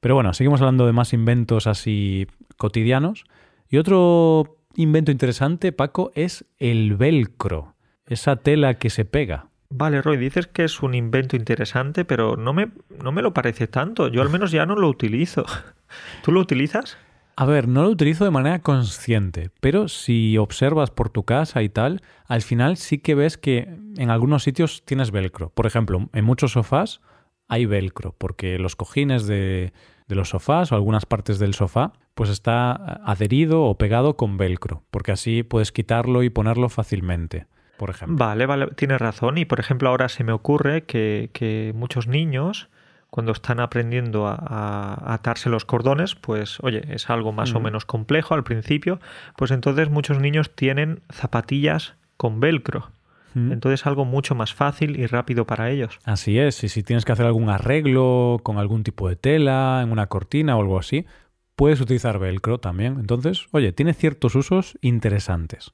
Pero 0.00 0.14
bueno, 0.14 0.32
seguimos 0.32 0.60
hablando 0.60 0.86
de 0.86 0.92
más 0.92 1.12
inventos 1.12 1.66
así 1.66 2.26
cotidianos. 2.56 3.24
Y 3.68 3.76
otro 3.76 4.56
invento 4.74 5.10
interesante, 5.10 5.72
Paco, 5.72 6.10
es 6.14 6.46
el 6.58 6.96
velcro. 6.96 7.74
Esa 8.06 8.36
tela 8.36 8.74
que 8.74 8.88
se 8.88 9.04
pega. 9.04 9.49
Vale, 9.72 10.02
Roy, 10.02 10.16
dices 10.16 10.48
que 10.48 10.64
es 10.64 10.82
un 10.82 10.94
invento 10.94 11.36
interesante, 11.36 12.04
pero 12.04 12.36
no 12.36 12.52
me, 12.52 12.72
no 13.02 13.12
me 13.12 13.22
lo 13.22 13.32
parece 13.32 13.68
tanto. 13.68 14.08
Yo 14.08 14.20
al 14.20 14.28
menos 14.30 14.50
ya 14.50 14.66
no 14.66 14.74
lo 14.74 14.88
utilizo. 14.88 15.44
¿Tú 16.22 16.32
lo 16.32 16.40
utilizas? 16.40 16.98
A 17.36 17.46
ver, 17.46 17.68
no 17.68 17.84
lo 17.84 17.88
utilizo 17.88 18.24
de 18.24 18.32
manera 18.32 18.58
consciente, 18.58 19.50
pero 19.60 19.88
si 19.88 20.36
observas 20.36 20.90
por 20.90 21.08
tu 21.08 21.22
casa 21.24 21.62
y 21.62 21.68
tal, 21.70 22.02
al 22.26 22.42
final 22.42 22.76
sí 22.76 22.98
que 22.98 23.14
ves 23.14 23.38
que 23.38 23.60
en 23.96 24.10
algunos 24.10 24.42
sitios 24.42 24.84
tienes 24.84 25.10
velcro. 25.10 25.50
Por 25.50 25.66
ejemplo, 25.66 26.10
en 26.12 26.24
muchos 26.24 26.52
sofás 26.52 27.00
hay 27.48 27.64
velcro, 27.64 28.14
porque 28.18 28.58
los 28.58 28.76
cojines 28.76 29.26
de, 29.26 29.72
de 30.06 30.14
los 30.14 30.30
sofás 30.30 30.70
o 30.70 30.74
algunas 30.74 31.06
partes 31.06 31.38
del 31.38 31.54
sofá, 31.54 31.92
pues 32.14 32.28
está 32.28 32.72
adherido 33.06 33.62
o 33.62 33.78
pegado 33.78 34.16
con 34.16 34.36
velcro, 34.36 34.82
porque 34.90 35.12
así 35.12 35.42
puedes 35.42 35.72
quitarlo 35.72 36.22
y 36.22 36.30
ponerlo 36.30 36.68
fácilmente 36.68 37.46
por 37.80 37.88
ejemplo. 37.88 38.18
Vale, 38.18 38.44
vale, 38.44 38.66
tienes 38.76 38.98
razón. 39.00 39.38
Y 39.38 39.46
por 39.46 39.58
ejemplo, 39.58 39.88
ahora 39.88 40.10
se 40.10 40.22
me 40.22 40.32
ocurre 40.32 40.84
que, 40.84 41.72
muchos 41.74 42.08
niños, 42.08 42.68
cuando 43.08 43.32
están 43.32 43.58
aprendiendo 43.58 44.26
a, 44.26 45.14
atarse 45.14 45.48
los 45.48 45.64
cordones, 45.64 46.14
pues 46.14 46.58
oye, 46.60 46.82
es 46.90 47.08
algo 47.08 47.32
más 47.32 47.54
o 47.54 47.60
menos 47.60 47.86
complejo 47.86 48.34
al 48.34 48.44
principio, 48.44 49.00
pues 49.34 49.50
entonces 49.50 49.88
muchos 49.88 50.20
niños 50.20 50.54
tienen 50.54 51.00
zapatillas 51.10 51.94
con 52.18 52.38
velcro. 52.38 52.90
Entonces 53.34 53.86
algo 53.86 54.04
mucho 54.04 54.34
más 54.34 54.52
fácil 54.52 54.98
y 54.98 55.06
rápido 55.06 55.46
para 55.46 55.70
ellos. 55.70 56.00
Así 56.04 56.38
es, 56.38 56.62
y 56.64 56.68
si 56.68 56.82
tienes 56.82 57.06
que 57.06 57.12
hacer 57.12 57.24
algún 57.24 57.48
arreglo 57.48 58.40
con 58.42 58.58
algún 58.58 58.82
tipo 58.82 59.08
de 59.08 59.16
tela, 59.16 59.80
en 59.82 59.92
una 59.92 60.08
cortina 60.08 60.56
o 60.56 60.60
algo 60.60 60.78
así, 60.78 61.06
puedes 61.54 61.80
utilizar 61.80 62.18
velcro 62.18 62.58
también. 62.58 62.96
Entonces, 62.98 63.46
oye, 63.52 63.72
tiene 63.72 63.94
ciertos 63.94 64.34
usos 64.34 64.76
interesantes. 64.82 65.72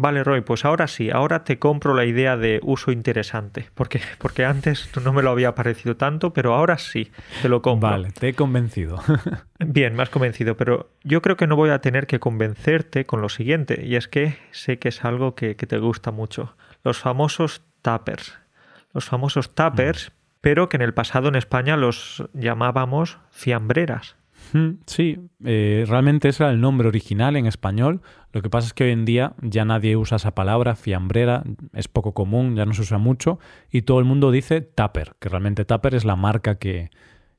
Vale, 0.00 0.22
Roy, 0.22 0.42
pues 0.42 0.64
ahora 0.64 0.86
sí, 0.86 1.10
ahora 1.10 1.42
te 1.42 1.58
compro 1.58 1.92
la 1.92 2.04
idea 2.04 2.36
de 2.36 2.60
uso 2.62 2.92
interesante, 2.92 3.68
porque, 3.74 4.00
porque 4.18 4.44
antes 4.44 4.88
no 5.04 5.12
me 5.12 5.24
lo 5.24 5.30
había 5.30 5.56
parecido 5.56 5.96
tanto, 5.96 6.32
pero 6.32 6.54
ahora 6.54 6.78
sí, 6.78 7.10
te 7.42 7.48
lo 7.48 7.62
compro. 7.62 7.90
Vale, 7.90 8.12
te 8.12 8.28
he 8.28 8.34
convencido. 8.34 9.02
Bien, 9.58 9.96
me 9.96 10.04
has 10.04 10.08
convencido, 10.08 10.56
pero 10.56 10.88
yo 11.02 11.20
creo 11.20 11.36
que 11.36 11.48
no 11.48 11.56
voy 11.56 11.70
a 11.70 11.80
tener 11.80 12.06
que 12.06 12.20
convencerte 12.20 13.06
con 13.06 13.20
lo 13.20 13.28
siguiente, 13.28 13.84
y 13.84 13.96
es 13.96 14.06
que 14.06 14.38
sé 14.52 14.78
que 14.78 14.90
es 14.90 15.04
algo 15.04 15.34
que, 15.34 15.56
te 15.56 15.78
gusta 15.78 16.12
mucho, 16.12 16.54
los 16.84 16.98
famosos 17.00 17.62
tappers. 17.82 18.38
Los 18.94 19.04
famosos 19.04 19.52
tappers, 19.56 20.10
mm. 20.10 20.12
pero 20.40 20.68
que 20.68 20.76
en 20.76 20.82
el 20.82 20.94
pasado 20.94 21.26
en 21.26 21.34
España 21.34 21.76
los 21.76 22.22
llamábamos 22.34 23.18
fiambreras. 23.32 24.14
Sí, 24.86 25.18
eh, 25.44 25.84
realmente 25.86 26.28
ese 26.28 26.44
era 26.44 26.52
el 26.52 26.60
nombre 26.60 26.88
original 26.88 27.36
en 27.36 27.46
español. 27.46 28.02
Lo 28.32 28.40
que 28.40 28.50
pasa 28.50 28.68
es 28.68 28.74
que 28.74 28.84
hoy 28.84 28.92
en 28.92 29.04
día 29.04 29.34
ya 29.42 29.64
nadie 29.64 29.96
usa 29.96 30.16
esa 30.16 30.34
palabra, 30.34 30.74
fiambrera, 30.74 31.44
es 31.74 31.88
poco 31.88 32.14
común, 32.14 32.56
ya 32.56 32.64
no 32.64 32.72
se 32.72 32.82
usa 32.82 32.98
mucho, 32.98 33.38
y 33.70 33.82
todo 33.82 33.98
el 33.98 34.04
mundo 34.04 34.30
dice 34.30 34.60
Tupper, 34.60 35.16
que 35.18 35.28
realmente 35.28 35.64
Tupper 35.64 35.94
es 35.94 36.04
la 36.04 36.16
marca 36.16 36.56
que 36.56 36.90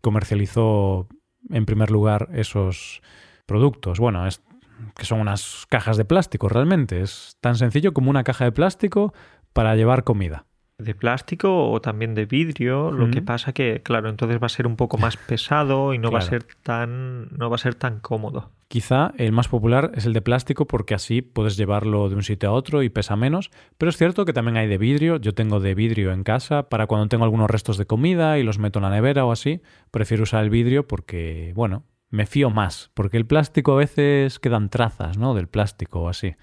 comercializó 0.02 1.08
en 1.50 1.66
primer 1.66 1.90
lugar 1.90 2.30
esos 2.34 3.02
productos. 3.46 4.00
Bueno, 4.00 4.28
es 4.28 4.42
que 4.96 5.06
son 5.06 5.20
unas 5.20 5.66
cajas 5.70 5.98
de 5.98 6.06
plástico 6.06 6.48
realmente, 6.48 7.02
es 7.02 7.38
tan 7.42 7.56
sencillo 7.56 7.94
como 7.94 8.10
una 8.10 8.24
caja 8.24 8.46
de 8.46 8.52
plástico 8.52 9.14
para 9.54 9.76
llevar 9.76 10.04
comida 10.04 10.46
de 10.80 10.96
plástico 10.96 11.70
o 11.70 11.82
también 11.82 12.16
de 12.16 12.26
vidrio, 12.26 12.92
lo 12.92 13.12
que 13.12 13.22
pasa 13.22 13.52
que, 13.52 13.82
claro, 13.84 14.10
entonces 14.10 14.42
va 14.42 14.46
a 14.46 14.50
ser 14.50 14.66
un 14.66 14.78
poco 14.78 14.98
más 14.98 15.18
pesado 15.28 15.94
y 15.94 15.98
no 15.98 16.10
va 16.10 16.20
a 16.20 16.24
ser 16.24 16.46
tan 16.64 17.28
no 17.38 17.50
va 17.50 17.56
a 17.56 17.60
ser 17.60 17.76
tan 17.76 18.00
cómodo. 18.00 18.52
Quizá 18.70 19.14
el 19.18 19.32
más 19.32 19.48
popular 19.48 19.92
es 19.96 20.06
el 20.06 20.14
de 20.14 20.22
plástico 20.22 20.68
porque 20.68 20.94
así 20.94 21.22
puedes 21.22 21.58
llevarlo 21.58 22.08
de 22.08 22.16
un 22.16 22.24
sitio 22.24 22.50
a 22.50 22.54
otro 22.54 22.82
y 22.82 22.90
pesa 22.90 23.16
menos, 23.16 23.52
pero 23.78 23.90
es 23.90 23.98
cierto 23.98 24.26
que 24.26 24.34
también 24.34 24.58
hay 24.58 24.68
de 24.68 24.78
vidrio, 24.78 25.18
yo 25.18 25.34
tengo 25.34 25.60
de 25.60 25.76
vidrio 25.76 26.14
en 26.14 26.24
casa 26.24 26.70
para 26.70 26.88
cuando 26.88 27.08
tengo 27.08 27.26
algunos 27.26 27.50
restos 27.50 27.78
de 27.78 27.86
comida 27.86 28.38
y 28.38 28.44
los 28.44 28.58
meto 28.58 28.80
en 28.80 28.84
la 28.84 28.90
nevera 28.90 29.26
o 29.26 29.32
así, 29.32 29.62
prefiero 29.92 30.24
usar 30.24 30.44
el 30.44 30.50
vidrio 30.50 30.88
porque, 30.88 31.52
bueno, 31.56 31.84
me 32.10 32.26
fío 32.26 32.50
más, 32.50 32.92
porque 32.94 33.18
el 33.18 33.26
plástico 33.26 33.74
a 33.74 33.78
veces 33.78 34.40
quedan 34.40 34.70
trazas, 34.70 35.18
¿no? 35.18 35.34
Del 35.34 35.48
plástico 35.48 36.02
o 36.02 36.10
así. 36.10 36.36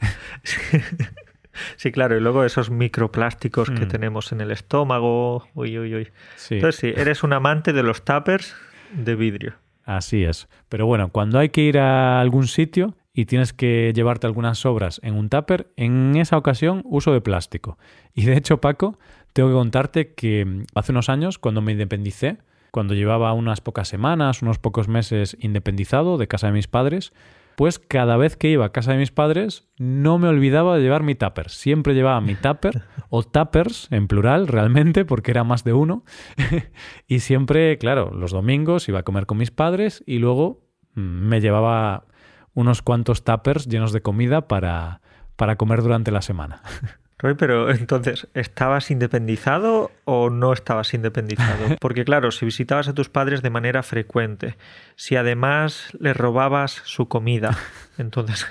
Sí, 1.76 1.92
claro, 1.92 2.16
y 2.16 2.20
luego 2.20 2.44
esos 2.44 2.70
microplásticos 2.70 3.70
que 3.70 3.86
mm. 3.86 3.88
tenemos 3.88 4.32
en 4.32 4.40
el 4.40 4.50
estómago. 4.50 5.46
Uy, 5.54 5.78
uy, 5.78 5.94
uy. 5.94 6.08
Entonces, 6.50 6.80
sí, 6.80 6.92
eres 6.94 7.22
un 7.22 7.32
amante 7.32 7.72
de 7.72 7.82
los 7.82 8.04
tuppers 8.04 8.54
de 8.92 9.14
vidrio. 9.14 9.54
Así 9.84 10.24
es. 10.24 10.48
Pero 10.68 10.86
bueno, 10.86 11.10
cuando 11.10 11.38
hay 11.38 11.48
que 11.48 11.62
ir 11.62 11.78
a 11.78 12.20
algún 12.20 12.46
sitio 12.46 12.94
y 13.14 13.24
tienes 13.24 13.52
que 13.52 13.92
llevarte 13.94 14.26
algunas 14.26 14.58
sobras 14.58 15.00
en 15.02 15.14
un 15.14 15.28
tupper, 15.28 15.72
en 15.76 16.16
esa 16.16 16.36
ocasión 16.36 16.82
uso 16.84 17.12
de 17.12 17.20
plástico. 17.20 17.78
Y 18.14 18.24
de 18.26 18.36
hecho, 18.36 18.60
Paco, 18.60 18.98
tengo 19.32 19.48
que 19.48 19.54
contarte 19.54 20.14
que 20.14 20.64
hace 20.74 20.92
unos 20.92 21.08
años, 21.08 21.38
cuando 21.38 21.62
me 21.62 21.72
independicé, 21.72 22.38
cuando 22.70 22.94
llevaba 22.94 23.32
unas 23.32 23.60
pocas 23.60 23.88
semanas, 23.88 24.42
unos 24.42 24.58
pocos 24.58 24.88
meses 24.88 25.36
independizado 25.40 26.18
de 26.18 26.28
casa 26.28 26.48
de 26.48 26.52
mis 26.52 26.68
padres, 26.68 27.12
pues 27.58 27.80
cada 27.80 28.16
vez 28.16 28.36
que 28.36 28.50
iba 28.50 28.66
a 28.66 28.70
casa 28.70 28.92
de 28.92 28.98
mis 28.98 29.10
padres 29.10 29.66
no 29.78 30.16
me 30.18 30.28
olvidaba 30.28 30.76
de 30.76 30.82
llevar 30.82 31.02
mi 31.02 31.16
tupper. 31.16 31.50
Siempre 31.50 31.92
llevaba 31.92 32.20
mi 32.20 32.36
tupper 32.36 32.84
o 33.10 33.24
tuppers 33.24 33.88
en 33.90 34.06
plural 34.06 34.46
realmente 34.46 35.04
porque 35.04 35.32
era 35.32 35.42
más 35.42 35.64
de 35.64 35.72
uno. 35.72 36.04
y 37.08 37.18
siempre, 37.18 37.76
claro, 37.78 38.12
los 38.14 38.30
domingos 38.30 38.88
iba 38.88 39.00
a 39.00 39.02
comer 39.02 39.26
con 39.26 39.38
mis 39.38 39.50
padres 39.50 40.04
y 40.06 40.20
luego 40.20 40.68
mm, 40.94 41.00
me 41.00 41.40
llevaba 41.40 42.06
unos 42.54 42.80
cuantos 42.80 43.24
tuppers 43.24 43.66
llenos 43.66 43.90
de 43.92 44.02
comida 44.02 44.46
para, 44.46 45.00
para 45.34 45.56
comer 45.56 45.82
durante 45.82 46.12
la 46.12 46.22
semana. 46.22 46.62
Roy, 47.18 47.34
pero 47.34 47.70
entonces, 47.74 48.28
¿estabas 48.34 48.90
independizado 48.90 49.90
o 50.04 50.30
no 50.30 50.52
estabas 50.52 50.94
independizado? 50.94 51.76
Porque 51.80 52.04
claro, 52.04 52.30
si 52.30 52.44
visitabas 52.44 52.88
a 52.88 52.94
tus 52.94 53.08
padres 53.08 53.42
de 53.42 53.50
manera 53.50 53.82
frecuente, 53.82 54.56
si 54.96 55.16
además 55.16 55.88
les 55.98 56.16
robabas 56.16 56.82
su 56.84 57.08
comida, 57.08 57.56
entonces 57.98 58.46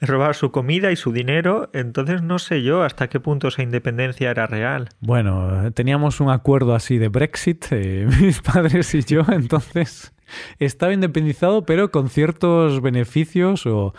les 0.00 0.08
robabas 0.08 0.36
su 0.36 0.52
comida 0.52 0.92
y 0.92 0.96
su 0.96 1.12
dinero, 1.12 1.70
entonces 1.72 2.22
no 2.22 2.38
sé 2.38 2.62
yo 2.62 2.84
hasta 2.84 3.08
qué 3.08 3.18
punto 3.18 3.48
esa 3.48 3.62
independencia 3.62 4.30
era 4.30 4.46
real. 4.46 4.88
Bueno, 5.00 5.72
teníamos 5.72 6.20
un 6.20 6.30
acuerdo 6.30 6.74
así 6.74 6.98
de 6.98 7.08
Brexit, 7.08 7.66
eh, 7.70 8.06
mis 8.20 8.40
padres 8.40 8.94
y 8.94 9.02
yo, 9.02 9.22
entonces 9.28 10.12
estaba 10.58 10.92
independizado, 10.92 11.64
pero 11.64 11.90
con 11.90 12.08
ciertos 12.08 12.80
beneficios 12.82 13.66
o, 13.66 13.92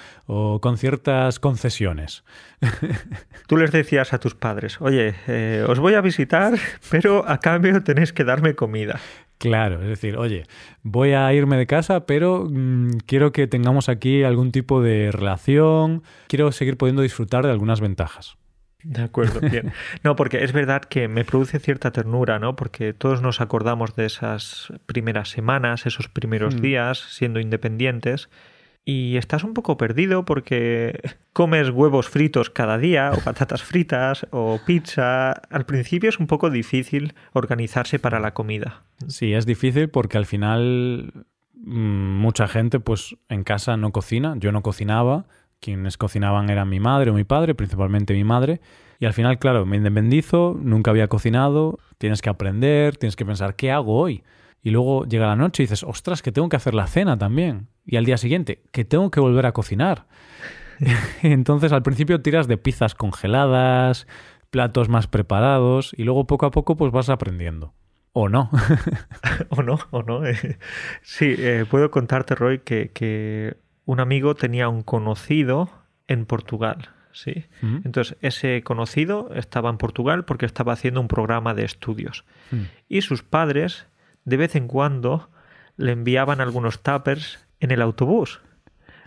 con 0.62 0.77
ciertas 0.77 1.39
concesiones. 1.39 2.24
Tú 3.48 3.57
les 3.57 3.72
decías 3.72 4.13
a 4.13 4.19
tus 4.19 4.36
padres, 4.36 4.81
oye, 4.81 5.15
eh, 5.27 5.65
os 5.67 5.79
voy 5.79 5.93
a 5.93 6.01
visitar, 6.01 6.53
pero 6.89 7.27
a 7.27 7.39
cambio 7.39 7.84
tenéis 7.84 8.13
que 8.13 8.24
darme 8.24 8.55
comida. 8.55 9.00
Claro, 9.38 9.81
es 9.84 9.88
decir, 9.88 10.17
oye, 10.17 10.46
voy 10.81 11.12
a 11.12 11.31
irme 11.31 11.57
de 11.57 11.67
casa, 11.67 12.05
pero 12.05 12.48
mm, 12.50 12.98
quiero 13.05 13.31
que 13.31 13.46
tengamos 13.48 13.88
aquí 13.88 14.24
algún 14.24 14.51
tipo 14.51 14.81
de 14.81 15.12
relación, 15.12 16.01
quiero 16.27 16.51
seguir 16.51 16.77
pudiendo 16.77 17.03
disfrutar 17.03 17.46
de 17.46 17.51
algunas 17.51 17.79
ventajas. 17.79 18.38
De 18.84 19.01
acuerdo, 19.01 19.39
bien. 19.39 19.74
No, 20.03 20.15
porque 20.15 20.43
es 20.43 20.53
verdad 20.53 20.81
que 20.84 21.07
me 21.07 21.25
produce 21.25 21.60
cierta 21.60 21.91
ternura, 21.91 22.39
¿no? 22.39 22.55
Porque 22.55 22.93
todos 22.93 23.22
nos 23.22 23.41
acordamos 23.41 23.96
de 23.96 24.05
esas 24.05 24.72
primeras 24.86 25.29
semanas, 25.29 25.86
esos 25.86 26.07
primeros 26.07 26.55
mm. 26.55 26.62
días 26.62 27.00
siendo 27.10 27.39
independientes 27.39 28.29
y 28.88 29.17
estás 29.17 29.43
un 29.43 29.53
poco 29.53 29.75
perdido 29.75 30.24
porque 30.24 31.01
comes 31.34 31.69
huevos 31.69 32.07
fritos 32.07 32.50
cada 32.50 32.77
día 32.77 33.12
o 33.13 33.19
patatas 33.19 33.62
fritas 33.62 34.25
o 34.31 34.60
pizza. 34.65 35.31
Al 35.31 35.65
principio 35.65 36.10
es 36.10 36.19
un 36.19 36.27
poco 36.27 36.50
difícil 36.50 37.13
organizarse 37.34 38.00
para 38.00 38.22
la 38.22 38.34
comida. 38.34 38.84
Sí, 39.07 39.34
es 39.34 39.46
difícil 39.46 39.89
porque 39.89 40.17
al 40.17 40.25
final 40.25 41.12
mm, 41.53 42.17
mucha 42.22 42.48
gente 42.48 42.79
pues 42.79 43.17
en 43.27 43.43
casa 43.43 43.75
no 43.75 43.91
cocina, 43.91 44.36
yo 44.38 44.53
no 44.53 44.63
cocinaba, 44.63 45.25
quienes 45.59 45.97
cocinaban 45.97 46.49
eran 46.49 46.69
mi 46.69 46.79
madre 46.79 47.11
o 47.11 47.13
mi 47.13 47.23
padre, 47.23 47.55
principalmente 47.55 48.13
mi 48.13 48.23
madre. 48.23 48.61
Y 48.99 49.05
al 49.05 49.13
final, 49.13 49.37
claro, 49.37 49.65
me 49.65 49.77
independizo, 49.77 50.57
nunca 50.59 50.91
había 50.91 51.07
cocinado, 51.07 51.79
tienes 51.97 52.21
que 52.21 52.29
aprender, 52.29 52.97
tienes 52.97 53.15
que 53.15 53.25
pensar, 53.25 53.55
¿qué 53.55 53.71
hago 53.71 53.97
hoy? 53.97 54.23
Y 54.61 54.71
luego 54.71 55.05
llega 55.05 55.27
la 55.27 55.35
noche 55.35 55.63
y 55.63 55.65
dices, 55.65 55.83
ostras, 55.83 56.21
que 56.21 56.31
tengo 56.31 56.49
que 56.49 56.57
hacer 56.57 56.73
la 56.73 56.87
cena 56.87 57.17
también. 57.17 57.67
Y 57.85 57.97
al 57.97 58.05
día 58.05 58.17
siguiente, 58.17 58.63
que 58.71 58.85
tengo 58.85 59.11
que 59.11 59.19
volver 59.19 59.45
a 59.45 59.51
cocinar. 59.51 60.07
Entonces 61.21 61.71
al 61.71 61.83
principio 61.83 62.21
tiras 62.21 62.47
de 62.47 62.57
pizzas 62.57 62.95
congeladas, 62.95 64.07
platos 64.49 64.89
más 64.89 65.07
preparados 65.07 65.93
y 65.97 66.03
luego 66.03 66.27
poco 66.27 66.45
a 66.45 66.51
poco 66.51 66.75
pues 66.75 66.91
vas 66.91 67.09
aprendiendo. 67.09 67.73
O 68.13 68.29
no. 68.29 68.49
o 69.49 69.61
no, 69.61 69.79
o 69.91 70.03
no. 70.03 70.21
sí, 71.01 71.35
eh, 71.37 71.65
puedo 71.69 71.91
contarte, 71.91 72.35
Roy, 72.35 72.59
que, 72.59 72.91
que, 72.93 73.57
un 73.88 74.01
amigo 74.01 74.36
tenía 74.36 74.70
un 74.70 74.84
conocido 74.84 75.72
en 76.08 76.25
Portugal. 76.25 76.89
¿sí? 77.13 77.46
Entonces, 77.62 78.17
ese 78.22 78.62
conocido 78.62 79.32
estaba 79.34 79.70
en 79.70 79.77
Portugal 79.77 80.25
porque 80.25 80.46
estaba 80.46 80.74
haciendo 80.74 81.00
un 81.00 81.08
programa 81.08 81.53
de 81.53 81.63
estudios. 81.63 82.25
Mm. 82.51 82.63
Y 82.89 83.01
sus 83.01 83.24
padres, 83.24 83.88
de 84.25 84.38
vez 84.38 84.56
en 84.56 84.67
cuando, 84.67 85.29
le 85.77 85.94
enviaban 85.94 86.41
algunos 86.41 86.84
tuppers 86.84 87.39
en 87.62 87.72
el 87.72 87.82
autobús. 87.82 88.41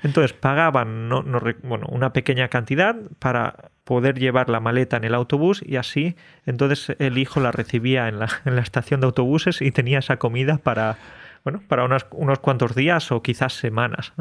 Entonces 0.02 0.32
pagaban 0.32 1.10
no, 1.10 1.22
bueno, 1.62 1.86
una 1.90 2.14
pequeña 2.14 2.48
cantidad 2.48 2.96
para 3.18 3.70
poder 3.84 4.18
llevar 4.18 4.48
la 4.48 4.60
maleta 4.60 4.96
en 4.96 5.04
el 5.04 5.14
autobús 5.14 5.62
y 5.62 5.76
así 5.76 6.16
entonces 6.46 6.96
el 6.98 7.18
hijo 7.18 7.38
la 7.38 7.52
recibía 7.52 8.08
en 8.08 8.18
la, 8.18 8.30
en 8.46 8.56
la 8.56 8.62
estación 8.62 9.00
de 9.00 9.06
autobuses 9.06 9.60
y 9.60 9.72
tenía 9.72 9.98
esa 9.98 10.16
comida 10.16 10.56
para, 10.56 10.96
bueno, 11.44 11.62
para 11.68 11.84
unos, 11.84 12.06
unos 12.12 12.38
cuantos 12.38 12.74
días 12.74 13.10
o 13.12 13.22
quizás 13.22 13.54
semanas. 13.54 14.12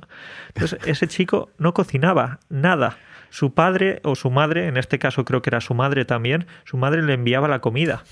Entonces 0.53 0.79
ese 0.85 1.07
chico 1.07 1.49
no 1.57 1.73
cocinaba 1.73 2.39
nada. 2.49 2.97
Su 3.29 3.53
padre 3.53 3.99
o 4.03 4.15
su 4.15 4.31
madre, 4.31 4.67
en 4.67 4.77
este 4.77 4.97
caso 4.97 5.25
creo 5.25 5.41
que 5.41 5.49
era 5.49 5.61
su 5.61 5.73
madre 5.73 6.05
también, 6.05 6.47
su 6.63 6.77
madre 6.77 7.03
le 7.03 7.13
enviaba 7.13 7.47
la 7.47 7.59
comida. 7.59 8.03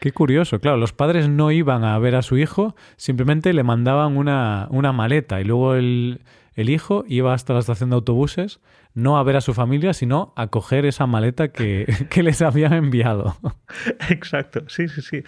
Qué 0.00 0.12
curioso, 0.12 0.58
claro, 0.58 0.78
los 0.78 0.92
padres 0.92 1.28
no 1.28 1.52
iban 1.52 1.84
a 1.84 1.96
ver 1.98 2.16
a 2.16 2.22
su 2.22 2.36
hijo, 2.36 2.74
simplemente 2.96 3.52
le 3.52 3.62
mandaban 3.62 4.16
una, 4.16 4.66
una 4.70 4.92
maleta 4.92 5.40
y 5.40 5.44
luego 5.44 5.74
el, 5.74 6.22
el 6.54 6.70
hijo 6.70 7.04
iba 7.08 7.34
hasta 7.34 7.52
la 7.54 7.60
estación 7.60 7.90
de 7.90 7.96
autobuses 7.96 8.60
no 8.94 9.18
a 9.18 9.22
ver 9.22 9.36
a 9.36 9.40
su 9.40 9.54
familia, 9.54 9.94
sino 9.94 10.32
a 10.36 10.48
coger 10.48 10.84
esa 10.84 11.06
maleta 11.06 11.48
que, 11.48 11.86
les 12.22 12.42
habían 12.42 12.72
enviado. 12.72 13.36
Exacto, 14.10 14.64
sí, 14.68 14.88
sí, 14.88 15.00
sí. 15.00 15.22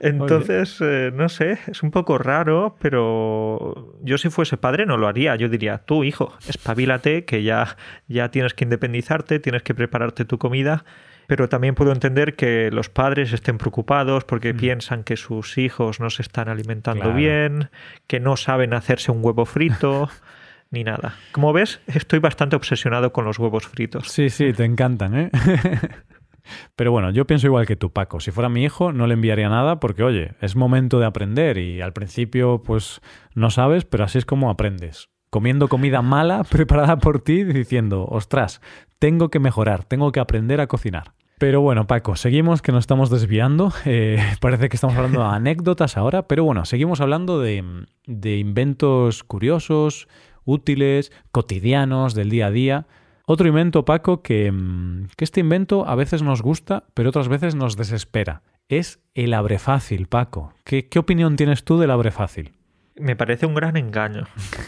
Entonces, 0.00 0.78
eh, 0.80 1.10
no 1.14 1.28
sé, 1.28 1.58
es 1.66 1.82
un 1.82 1.90
poco 1.90 2.18
raro, 2.18 2.76
pero 2.78 3.96
yo 4.02 4.18
si 4.18 4.28
fuese 4.28 4.56
padre 4.56 4.86
no 4.86 4.96
lo 4.96 5.08
haría. 5.08 5.36
Yo 5.36 5.48
diría, 5.48 5.78
tú, 5.78 6.04
hijo, 6.04 6.34
espabilate, 6.48 7.24
que 7.24 7.42
ya, 7.42 7.76
ya 8.06 8.30
tienes 8.30 8.54
que 8.54 8.64
independizarte, 8.64 9.38
tienes 9.38 9.62
que 9.62 9.74
prepararte 9.74 10.24
tu 10.24 10.38
comida. 10.38 10.84
Pero 11.28 11.48
también 11.48 11.74
puedo 11.74 11.90
entender 11.90 12.36
que 12.36 12.70
los 12.70 12.88
padres 12.88 13.32
estén 13.32 13.58
preocupados 13.58 14.22
porque 14.22 14.54
mm. 14.54 14.56
piensan 14.58 15.02
que 15.02 15.16
sus 15.16 15.58
hijos 15.58 15.98
no 15.98 16.08
se 16.08 16.22
están 16.22 16.48
alimentando 16.48 17.12
bien, 17.12 17.68
que 18.06 18.20
no 18.20 18.36
saben 18.36 18.74
hacerse 18.74 19.10
un 19.10 19.24
huevo 19.24 19.44
frito. 19.44 20.08
ni 20.76 20.84
nada. 20.84 21.16
Como 21.32 21.52
ves, 21.54 21.80
estoy 21.86 22.18
bastante 22.18 22.54
obsesionado 22.54 23.12
con 23.12 23.24
los 23.24 23.38
huevos 23.38 23.66
fritos. 23.66 24.08
Sí, 24.08 24.28
sí, 24.28 24.52
te 24.52 24.64
encantan, 24.64 25.18
¿eh? 25.18 25.30
Pero 26.76 26.92
bueno, 26.92 27.10
yo 27.10 27.26
pienso 27.26 27.46
igual 27.46 27.66
que 27.66 27.76
tú, 27.76 27.90
Paco. 27.90 28.20
Si 28.20 28.30
fuera 28.30 28.48
mi 28.48 28.62
hijo, 28.62 28.92
no 28.92 29.06
le 29.06 29.14
enviaría 29.14 29.48
nada 29.48 29.80
porque, 29.80 30.02
oye, 30.02 30.34
es 30.40 30.54
momento 30.54 31.00
de 31.00 31.06
aprender 31.06 31.58
y 31.58 31.80
al 31.80 31.92
principio, 31.92 32.62
pues, 32.62 33.00
no 33.34 33.50
sabes, 33.50 33.84
pero 33.84 34.04
así 34.04 34.18
es 34.18 34.26
como 34.26 34.50
aprendes. 34.50 35.08
Comiendo 35.30 35.68
comida 35.68 36.02
mala 36.02 36.44
preparada 36.50 36.98
por 36.98 37.20
ti 37.20 37.42
diciendo, 37.42 38.04
ostras, 38.04 38.60
tengo 38.98 39.30
que 39.30 39.40
mejorar, 39.40 39.84
tengo 39.84 40.12
que 40.12 40.20
aprender 40.20 40.60
a 40.60 40.68
cocinar. 40.68 41.14
Pero 41.38 41.60
bueno, 41.60 41.86
Paco, 41.86 42.16
seguimos 42.16 42.62
que 42.62 42.72
nos 42.72 42.80
estamos 42.80 43.10
desviando. 43.10 43.72
Eh, 43.86 44.18
parece 44.40 44.68
que 44.68 44.76
estamos 44.76 44.96
hablando 44.96 45.20
de 45.20 45.26
anécdotas 45.26 45.96
ahora, 45.96 46.26
pero 46.26 46.44
bueno, 46.44 46.64
seguimos 46.64 47.00
hablando 47.00 47.40
de, 47.40 47.64
de 48.06 48.36
inventos 48.36 49.22
curiosos, 49.22 50.08
útiles, 50.46 51.12
cotidianos, 51.32 52.14
del 52.14 52.30
día 52.30 52.46
a 52.46 52.50
día. 52.50 52.86
Otro 53.26 53.48
invento, 53.48 53.84
Paco, 53.84 54.22
que, 54.22 54.50
mm, 54.50 55.08
que 55.16 55.24
este 55.24 55.40
invento 55.40 55.86
a 55.86 55.94
veces 55.96 56.22
nos 56.22 56.40
gusta, 56.40 56.84
pero 56.94 57.10
otras 57.10 57.28
veces 57.28 57.54
nos 57.54 57.76
desespera. 57.76 58.42
Es 58.68 59.00
el 59.14 59.34
abre 59.34 59.58
fácil, 59.58 60.06
Paco. 60.06 60.54
¿Qué, 60.64 60.88
qué 60.88 60.98
opinión 60.98 61.36
tienes 61.36 61.64
tú 61.64 61.78
del 61.78 61.90
abre 61.90 62.10
fácil? 62.10 62.52
Me 62.98 63.14
parece 63.14 63.44
un 63.46 63.54
gran 63.54 63.76
engaño. 63.76 64.26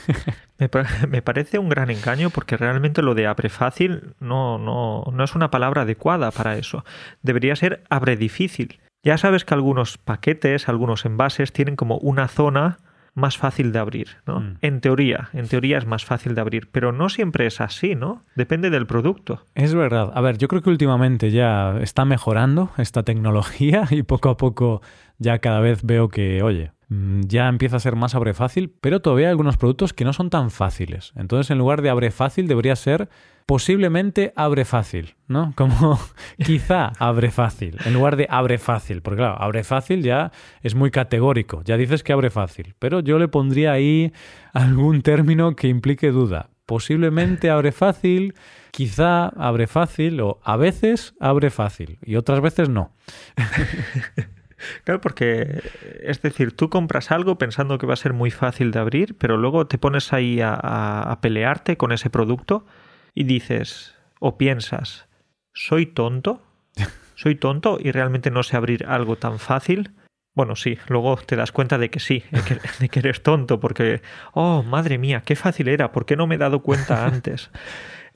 me, 0.59 0.69
me, 1.09 1.23
parece 1.23 1.59
un 1.59 1.69
gran 1.69 1.91
engaño 1.91 2.31
porque 2.31 2.57
realmente 2.57 3.01
lo 3.01 3.15
de 3.15 3.27
abre 3.27 3.49
fácil 3.49 4.15
no, 4.21 4.59
no, 4.59 5.05
no 5.13 5.25
es 5.25 5.35
una 5.35 5.51
palabra 5.51 5.83
adecuada 5.83 6.31
para 6.31 6.59
eso. 6.59 6.85
Debería 7.23 7.57
ser 7.57 7.85
abre 7.89 8.17
difícil. 8.17 8.81
Ya 9.03 9.17
sabes 9.17 9.45
que 9.45 9.55
algunos 9.55 9.99
paquetes, 9.99 10.69
algunos 10.69 11.05
envases 11.05 11.53
tienen 11.53 11.77
como 11.77 11.99
una 11.99 12.29
zona 12.29 12.79
más 13.19 13.37
fácil 13.37 13.73
de 13.73 13.79
abrir, 13.79 14.09
¿no? 14.27 14.41
Mm. 14.41 14.57
En 14.63 14.81
teoría, 14.81 15.29
en 15.33 15.49
teoría 15.49 15.79
es 15.79 15.87
más 15.87 16.05
fácil 16.05 16.35
de 16.35 16.41
abrir, 16.41 16.71
pero 16.71 16.93
no 16.93 17.09
siempre 17.09 17.47
es 17.47 17.61
así, 17.61 17.95
¿no? 17.95 18.23
Depende 18.35 18.71
del 18.71 18.87
producto. 18.87 19.45
Es 19.55 19.75
verdad. 19.75 20.11
A 20.15 20.21
ver, 20.21 20.39
yo 20.39 20.49
creo 20.49 20.63
que 20.63 20.71
últimamente 20.71 21.31
ya 21.31 21.79
está 21.81 22.05
mejorando 22.05 22.71
esta 22.79 23.03
tecnología 23.03 23.85
y 23.91 24.03
poco 24.03 24.31
a 24.31 24.37
poco 24.37 24.81
ya 25.19 25.39
cada 25.41 25.61
vez 25.61 25.83
veo 25.85 26.09
que, 26.09 26.43
oye, 26.43 26.73
ya 26.91 27.49
empieza 27.49 27.77
a 27.77 27.81
ser 27.81 27.97
más 27.97 28.15
abre 28.15 28.33
fácil, 28.33 28.73
pero 28.81 29.01
todavía 29.01 29.27
hay 29.27 29.31
algunos 29.31 29.59
productos 29.59 29.93
que 29.93 30.05
no 30.05 30.13
son 30.13 30.31
tan 30.31 30.51
fáciles. 30.51 31.13
Entonces, 31.17 31.51
en 31.51 31.59
lugar 31.59 31.83
de 31.83 31.91
abre 31.91 32.11
fácil, 32.11 32.49
debería 32.49 32.77
ser 32.77 33.09
posiblemente 33.45 34.33
abre 34.37 34.65
fácil, 34.65 35.15
¿no? 35.27 35.53
Como 35.57 35.99
quizá 36.45 36.93
abre 36.99 37.31
fácil, 37.31 37.79
en 37.85 37.95
lugar 37.95 38.17
de 38.17 38.27
abre 38.31 38.59
fácil, 38.59 39.03
porque 39.03 39.19
claro, 39.19 39.41
abre 39.41 39.65
fácil 39.65 40.03
ya 40.03 40.33
es 40.63 40.75
muy 40.75 40.91
categórico, 40.91 41.63
ya 41.65 41.77
dices 41.77 42.03
que 42.03 42.13
abre 42.13 42.31
fácil, 42.31 42.75
pero 42.79 43.01
yo 43.01 43.19
le 43.19 43.29
pondría 43.29 43.73
ahí 43.73 44.13
algún 44.53 45.03
término 45.03 45.57
que 45.57 45.69
implique 45.69 46.11
duda. 46.11 46.51
Posiblemente 46.67 47.49
abre 47.49 47.73
fácil, 47.73 48.35
quizá 48.71 49.29
abre 49.29 49.67
fácil 49.67 50.21
o 50.21 50.39
a 50.45 50.59
veces 50.59 51.15
abre 51.19 51.49
fácil 51.49 51.99
y 52.03 52.17
otras 52.17 52.43
veces 52.43 52.69
no. 52.69 52.93
Claro, 54.85 55.01
porque 55.01 55.63
es 56.03 56.21
decir, 56.23 56.57
tú 56.57 56.69
compras 56.69 57.11
algo 57.11 57.39
pensando 57.39 57.79
que 57.79 57.87
va 57.87 57.95
a 57.95 57.97
ser 57.97 58.13
muy 58.13 58.31
fácil 58.31 58.71
de 58.71 58.79
abrir, 58.79 59.17
pero 59.17 59.37
luego 59.37 59.67
te 59.67 59.79
pones 59.79 60.13
ahí 60.13 60.41
a, 60.41 60.55
a 60.55 61.21
pelearte 61.21 61.77
con 61.77 61.93
ese 61.93 62.11
producto 62.11 62.67
y 63.15 63.25
dices 63.25 63.95
o 64.21 64.37
piensas, 64.39 65.09
¿soy 65.55 65.87
tonto? 65.87 66.43
¿Soy 67.15 67.35
tonto 67.35 67.79
y 67.81 67.91
realmente 67.91 68.31
no 68.31 68.43
sé 68.43 68.57
abrir 68.57 68.87
algo 68.87 69.17
tan 69.17 69.39
fácil? 69.39 69.93
Bueno, 70.39 70.55
sí, 70.55 70.79
luego 70.87 71.17
te 71.17 71.35
das 71.35 71.51
cuenta 71.51 71.79
de 71.79 71.91
que 71.91 71.99
sí, 71.99 72.23
de 72.31 72.89
que, 72.89 72.99
eres 73.01 73.25
tonto, 73.25 73.59
porque, 73.59 74.03
oh, 74.35 74.63
madre 74.63 74.97
mía, 74.97 75.25
qué 75.25 75.35
fácil 75.35 75.67
era, 75.67 75.91
¿por 75.91 76.07
qué 76.07 76.15
no 76.15 76.29
me 76.29 76.37
he 76.37 76.39
dado 76.39 76.61
cuenta 76.63 77.07
antes? 77.07 77.51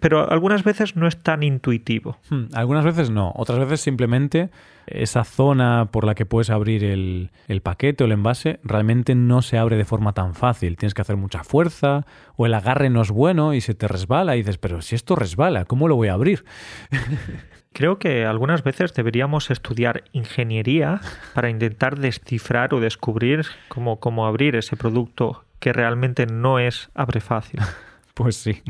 Pero 0.03 0.29
algunas 0.33 0.65
veces 0.65 0.97
no 0.97 1.07
es 1.07 1.17
tan 1.17 1.45
intuitivo. 1.45 2.19
Hmm, 2.29 2.47
algunas 2.55 2.85
veces 2.85 3.11
no, 3.11 3.33
otras 3.37 3.61
veces 3.61 3.83
simplemente 3.83 4.51
esa 4.89 5.23
zona 5.23 5.91
por 5.93 6.05
la 6.05 6.17
que 6.17 6.27
puedes 6.27 6.51
abrir 6.51 6.83
el, 6.83 7.31
paquete 7.63 8.03
o 8.03 8.07
el 8.07 8.13
envase 8.13 8.59
realmente 8.65 9.15
no 9.15 9.43
se 9.43 9.59
abre 9.59 9.77
de 9.77 9.85
forma 9.85 10.13
tan 10.13 10.35
fácil. 10.35 10.77
Tienes 10.77 10.93
que 10.95 11.03
hacer 11.03 11.17
mucha 11.17 11.45
fuerza 11.45 12.05
o 12.35 12.47
el 12.47 12.55
agarre 12.55 12.91
no 12.91 13.01
es 13.01 13.13
bueno 13.13 13.55
y 13.55 13.61
se 13.61 13.75
te 13.75 13.87
resbala 13.87 14.35
y 14.35 14.39
dices, 14.41 14.59
pero 14.59 14.83
si 14.83 14.97
esto 14.97 15.15
resbala, 15.15 15.67
¿cómo 15.67 15.87
lo 15.87 15.95
voy 15.95 16.09
a 16.09 16.15
abrir? 16.15 16.45
Creo 17.73 18.01
que 18.01 18.27
algunas 18.27 18.65
veces 18.65 18.95
deberíamos 18.95 19.53
estudiar 19.53 20.03
ingeniería 20.11 21.01
para 21.33 21.49
intentar 21.49 21.97
descifrar 21.97 22.75
o 22.75 22.81
descubrir 22.81 23.47
cómo, 23.69 24.01
cómo 24.01 24.27
abrir 24.27 24.57
ese 24.57 24.77
producto 24.77 25.45
que 25.61 25.73
realmente 25.73 26.27
no 26.27 26.59
es 26.59 26.91
abre 26.93 27.21
fácil. 27.21 27.61
Pues 28.15 28.37
sí. 28.37 28.63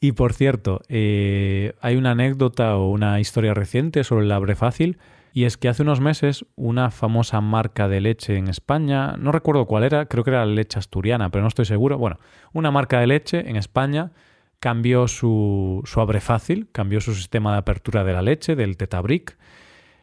Y 0.00 0.12
por 0.12 0.32
cierto, 0.32 0.80
eh, 0.88 1.74
hay 1.80 1.96
una 1.96 2.12
anécdota 2.12 2.76
o 2.76 2.90
una 2.90 3.20
historia 3.20 3.54
reciente 3.54 4.04
sobre 4.04 4.24
el 4.24 4.32
abre 4.32 4.54
fácil. 4.54 4.98
Y 5.32 5.44
es 5.44 5.56
que 5.56 5.68
hace 5.68 5.82
unos 5.82 6.00
meses 6.00 6.44
una 6.56 6.90
famosa 6.90 7.40
marca 7.40 7.86
de 7.88 8.00
leche 8.00 8.36
en 8.36 8.48
España, 8.48 9.14
no 9.16 9.30
recuerdo 9.30 9.66
cuál 9.66 9.84
era, 9.84 10.06
creo 10.06 10.24
que 10.24 10.30
era 10.30 10.44
la 10.44 10.52
leche 10.52 10.78
asturiana, 10.78 11.30
pero 11.30 11.42
no 11.42 11.48
estoy 11.48 11.66
seguro. 11.66 11.98
Bueno, 11.98 12.18
una 12.52 12.72
marca 12.72 12.98
de 12.98 13.06
leche 13.06 13.48
en 13.48 13.54
España 13.54 14.10
cambió 14.58 15.06
su, 15.06 15.82
su 15.84 16.00
abre 16.00 16.20
fácil, 16.20 16.68
cambió 16.72 17.00
su 17.00 17.14
sistema 17.14 17.52
de 17.52 17.58
apertura 17.58 18.02
de 18.02 18.12
la 18.12 18.22
leche, 18.22 18.56
del 18.56 18.76
Tetabric, 18.76 19.36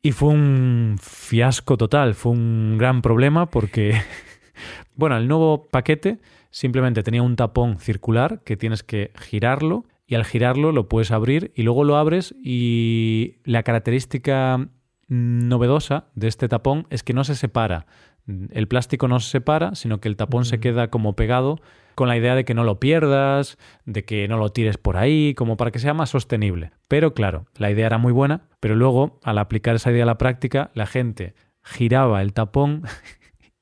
y 0.02 0.14
fue 0.14 0.30
un 0.30 0.98
fiasco 1.02 1.78
total, 1.78 2.16
fue 2.16 2.32
un 2.32 2.78
gran 2.78 3.02
problema 3.02 3.48
porque, 3.48 4.02
bueno, 4.96 5.18
el 5.18 5.28
nuevo 5.28 5.68
paquete 5.70 6.20
simplemente 6.58 7.04
tenía 7.04 7.22
un 7.22 7.36
tapón 7.36 7.78
circular 7.78 8.42
que 8.44 8.58
tienes 8.58 8.82
que 8.82 9.12
girarlo 9.16 9.86
y 10.08 10.16
al 10.16 10.26
girarlo 10.26 10.72
lo 10.72 10.90
puedes 10.90 11.12
abrir 11.12 11.52
y 11.54 11.62
luego 11.62 11.84
lo 11.84 11.98
abres 11.98 12.34
y 12.44 13.36
la 13.44 13.62
característica 13.62 14.68
novedosa 15.08 16.08
de 16.16 16.28
este 16.28 16.48
tapón 16.48 16.88
es 16.90 17.04
que 17.04 17.14
no 17.14 17.24
se 17.26 17.36
separa. 17.36 17.86
El 18.26 18.68
plástico 18.68 19.08
no 19.08 19.20
se 19.20 19.30
separa, 19.30 19.76
sino 19.76 20.00
que 20.00 20.08
el 20.08 20.16
tapón 20.16 20.46
se 20.46 20.60
queda 20.60 20.90
como 20.90 21.16
pegado 21.16 21.62
con 21.94 22.08
la 22.08 22.18
idea 22.18 22.34
de 22.34 22.44
que 22.44 22.56
no 22.56 22.64
lo 22.64 22.80
pierdas, 22.80 23.60
de 23.86 24.04
que 24.04 24.28
no 24.28 24.38
lo 24.38 24.50
tires 24.50 24.80
por 24.80 24.98
ahí, 24.98 25.36
como 25.36 25.58
para 25.58 25.70
que 25.70 25.78
sea 25.78 25.94
más 25.94 26.10
sostenible. 26.10 26.72
Pero 26.88 27.14
claro, 27.14 27.46
la 27.56 27.70
idea 27.70 27.86
era 27.86 28.00
muy 28.00 28.14
buena, 28.14 28.48
pero 28.60 28.76
luego 28.76 29.20
al 29.24 29.38
aplicar 29.38 29.76
esa 29.76 29.92
idea 29.92 30.04
a 30.04 30.08
la 30.08 30.18
práctica, 30.18 30.72
la 30.74 30.88
gente 30.88 31.36
giraba 31.64 32.24
el 32.24 32.34
tapón 32.34 32.82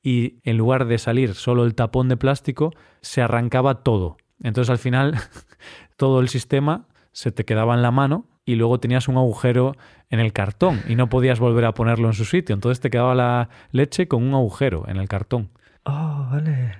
y 0.06 0.38
en 0.44 0.56
lugar 0.56 0.86
de 0.86 0.98
salir 0.98 1.34
solo 1.34 1.64
el 1.64 1.74
tapón 1.74 2.08
de 2.08 2.16
plástico, 2.16 2.72
se 3.00 3.22
arrancaba 3.22 3.82
todo. 3.82 4.18
Entonces 4.40 4.70
al 4.70 4.78
final 4.78 5.16
todo 5.96 6.20
el 6.20 6.28
sistema 6.28 6.86
se 7.10 7.32
te 7.32 7.44
quedaba 7.44 7.74
en 7.74 7.82
la 7.82 7.90
mano 7.90 8.28
y 8.44 8.54
luego 8.54 8.78
tenías 8.78 9.08
un 9.08 9.16
agujero 9.16 9.74
en 10.08 10.20
el 10.20 10.32
cartón 10.32 10.80
y 10.86 10.94
no 10.94 11.08
podías 11.08 11.40
volver 11.40 11.64
a 11.64 11.74
ponerlo 11.74 12.06
en 12.06 12.14
su 12.14 12.24
sitio. 12.24 12.54
Entonces 12.54 12.78
te 12.78 12.88
quedaba 12.88 13.16
la 13.16 13.48
leche 13.72 14.06
con 14.06 14.22
un 14.22 14.34
agujero 14.34 14.84
en 14.86 14.98
el 14.98 15.08
cartón. 15.08 15.50
Oh, 15.82 16.28
vale. 16.30 16.76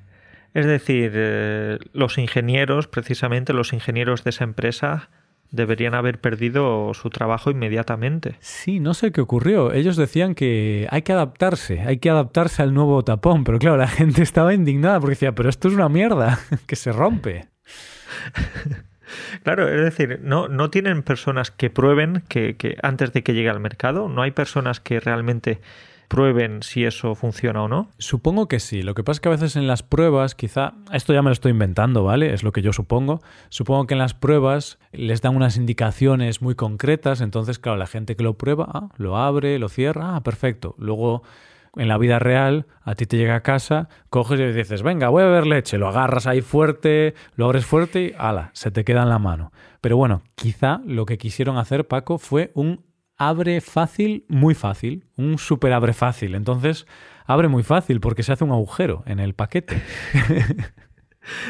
Es 0.54 0.64
decir, 0.64 1.10
eh, 1.16 1.80
los 1.92 2.18
ingenieros, 2.18 2.86
precisamente 2.86 3.52
los 3.52 3.72
ingenieros 3.72 4.22
de 4.22 4.30
esa 4.30 4.44
empresa, 4.44 5.10
deberían 5.50 5.94
haber 5.94 6.20
perdido 6.20 6.92
su 6.94 7.10
trabajo 7.10 7.50
inmediatamente. 7.50 8.36
Sí, 8.40 8.80
no 8.80 8.94
sé 8.94 9.12
qué 9.12 9.20
ocurrió. 9.20 9.72
Ellos 9.72 9.96
decían 9.96 10.34
que 10.34 10.86
hay 10.90 11.02
que 11.02 11.12
adaptarse, 11.12 11.80
hay 11.80 11.98
que 11.98 12.10
adaptarse 12.10 12.62
al 12.62 12.74
nuevo 12.74 13.02
tapón, 13.04 13.44
pero 13.44 13.58
claro, 13.58 13.76
la 13.76 13.88
gente 13.88 14.22
estaba 14.22 14.54
indignada 14.54 15.00
porque 15.00 15.14
decía, 15.14 15.34
pero 15.34 15.48
esto 15.48 15.68
es 15.68 15.74
una 15.74 15.88
mierda, 15.88 16.38
que 16.66 16.76
se 16.76 16.92
rompe. 16.92 17.46
Claro, 19.44 19.68
es 19.68 19.80
decir, 19.80 20.18
no, 20.24 20.48
no 20.48 20.68
tienen 20.68 21.04
personas 21.04 21.52
que 21.52 21.70
prueben 21.70 22.24
que, 22.28 22.56
que 22.56 22.76
antes 22.82 23.12
de 23.12 23.22
que 23.22 23.34
llegue 23.34 23.48
al 23.48 23.60
mercado, 23.60 24.08
no 24.08 24.22
hay 24.22 24.32
personas 24.32 24.80
que 24.80 24.98
realmente 24.98 25.60
prueben 26.08 26.62
si 26.62 26.84
eso 26.84 27.14
funciona 27.14 27.62
o 27.62 27.68
no? 27.68 27.88
Supongo 27.98 28.48
que 28.48 28.60
sí. 28.60 28.82
Lo 28.82 28.94
que 28.94 29.04
pasa 29.04 29.16
es 29.16 29.20
que 29.20 29.28
a 29.28 29.32
veces 29.32 29.56
en 29.56 29.66
las 29.66 29.82
pruebas, 29.82 30.34
quizá, 30.34 30.74
esto 30.92 31.12
ya 31.12 31.22
me 31.22 31.28
lo 31.28 31.32
estoy 31.32 31.52
inventando, 31.52 32.04
¿vale? 32.04 32.32
Es 32.32 32.42
lo 32.42 32.52
que 32.52 32.62
yo 32.62 32.72
supongo. 32.72 33.20
Supongo 33.48 33.86
que 33.86 33.94
en 33.94 33.98
las 33.98 34.14
pruebas 34.14 34.78
les 34.92 35.22
dan 35.22 35.36
unas 35.36 35.56
indicaciones 35.56 36.42
muy 36.42 36.54
concretas, 36.54 37.20
entonces, 37.20 37.58
claro, 37.58 37.78
la 37.78 37.86
gente 37.86 38.16
que 38.16 38.22
lo 38.22 38.34
prueba, 38.34 38.68
ah, 38.72 38.88
lo 38.96 39.16
abre, 39.16 39.58
lo 39.58 39.68
cierra, 39.68 40.16
ah, 40.16 40.22
perfecto. 40.22 40.74
Luego 40.78 41.22
en 41.76 41.88
la 41.88 41.98
vida 41.98 42.18
real, 42.18 42.66
a 42.82 42.94
ti 42.94 43.06
te 43.06 43.18
llega 43.18 43.36
a 43.36 43.42
casa, 43.42 43.88
coges 44.08 44.40
y 44.40 44.44
dices, 44.52 44.82
venga, 44.82 45.10
voy 45.10 45.22
a 45.22 45.26
beber 45.26 45.46
leche, 45.46 45.78
lo 45.78 45.88
agarras 45.88 46.26
ahí 46.26 46.40
fuerte, 46.40 47.14
lo 47.34 47.44
abres 47.44 47.66
fuerte 47.66 48.02
y 48.02 48.14
ala, 48.18 48.50
se 48.54 48.70
te 48.70 48.84
queda 48.84 49.02
en 49.02 49.10
la 49.10 49.18
mano. 49.18 49.52
Pero 49.82 49.96
bueno, 49.96 50.22
quizá 50.34 50.80
lo 50.86 51.06
que 51.06 51.18
quisieron 51.18 51.58
hacer, 51.58 51.86
Paco, 51.86 52.18
fue 52.18 52.50
un 52.54 52.85
abre 53.16 53.60
fácil, 53.60 54.24
muy 54.28 54.54
fácil, 54.54 55.04
un 55.16 55.38
super 55.38 55.72
abre 55.72 55.92
fácil. 55.92 56.34
Entonces, 56.34 56.86
abre 57.26 57.48
muy 57.48 57.62
fácil 57.62 58.00
porque 58.00 58.22
se 58.22 58.32
hace 58.32 58.44
un 58.44 58.52
agujero 58.52 59.02
en 59.06 59.20
el 59.20 59.34
paquete. 59.34 59.82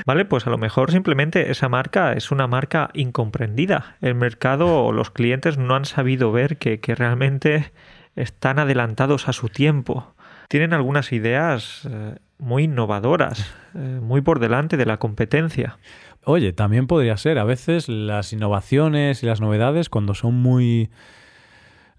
Vale, 0.06 0.24
pues 0.24 0.46
a 0.46 0.50
lo 0.50 0.58
mejor 0.58 0.90
simplemente 0.90 1.50
esa 1.50 1.68
marca 1.68 2.14
es 2.14 2.30
una 2.30 2.46
marca 2.46 2.90
incomprendida. 2.94 3.96
El 4.00 4.14
mercado 4.14 4.84
o 4.84 4.92
los 4.92 5.10
clientes 5.10 5.58
no 5.58 5.74
han 5.74 5.84
sabido 5.84 6.32
ver 6.32 6.56
que, 6.56 6.80
realmente 6.94 7.72
están 8.14 8.58
adelantados 8.58 9.28
a 9.28 9.34
su 9.34 9.48
tiempo. 9.48 10.14
Tienen 10.48 10.72
algunas 10.72 11.12
ideas 11.12 11.86
eh, 11.90 12.16
muy 12.38 12.64
innovadoras, 12.64 13.54
eh, 13.74 13.78
muy 14.00 14.22
por 14.22 14.38
delante 14.38 14.78
de 14.78 14.86
la 14.86 14.96
competencia. 14.96 15.78
Oye, 16.24 16.52
también 16.52 16.86
podría 16.86 17.16
ser. 17.18 17.38
A 17.38 17.44
veces 17.44 17.88
las 17.88 18.32
innovaciones 18.32 19.22
y 19.22 19.26
las 19.26 19.40
novedades, 19.40 19.90
cuando 19.90 20.14
son 20.14 20.34
muy 20.34 20.90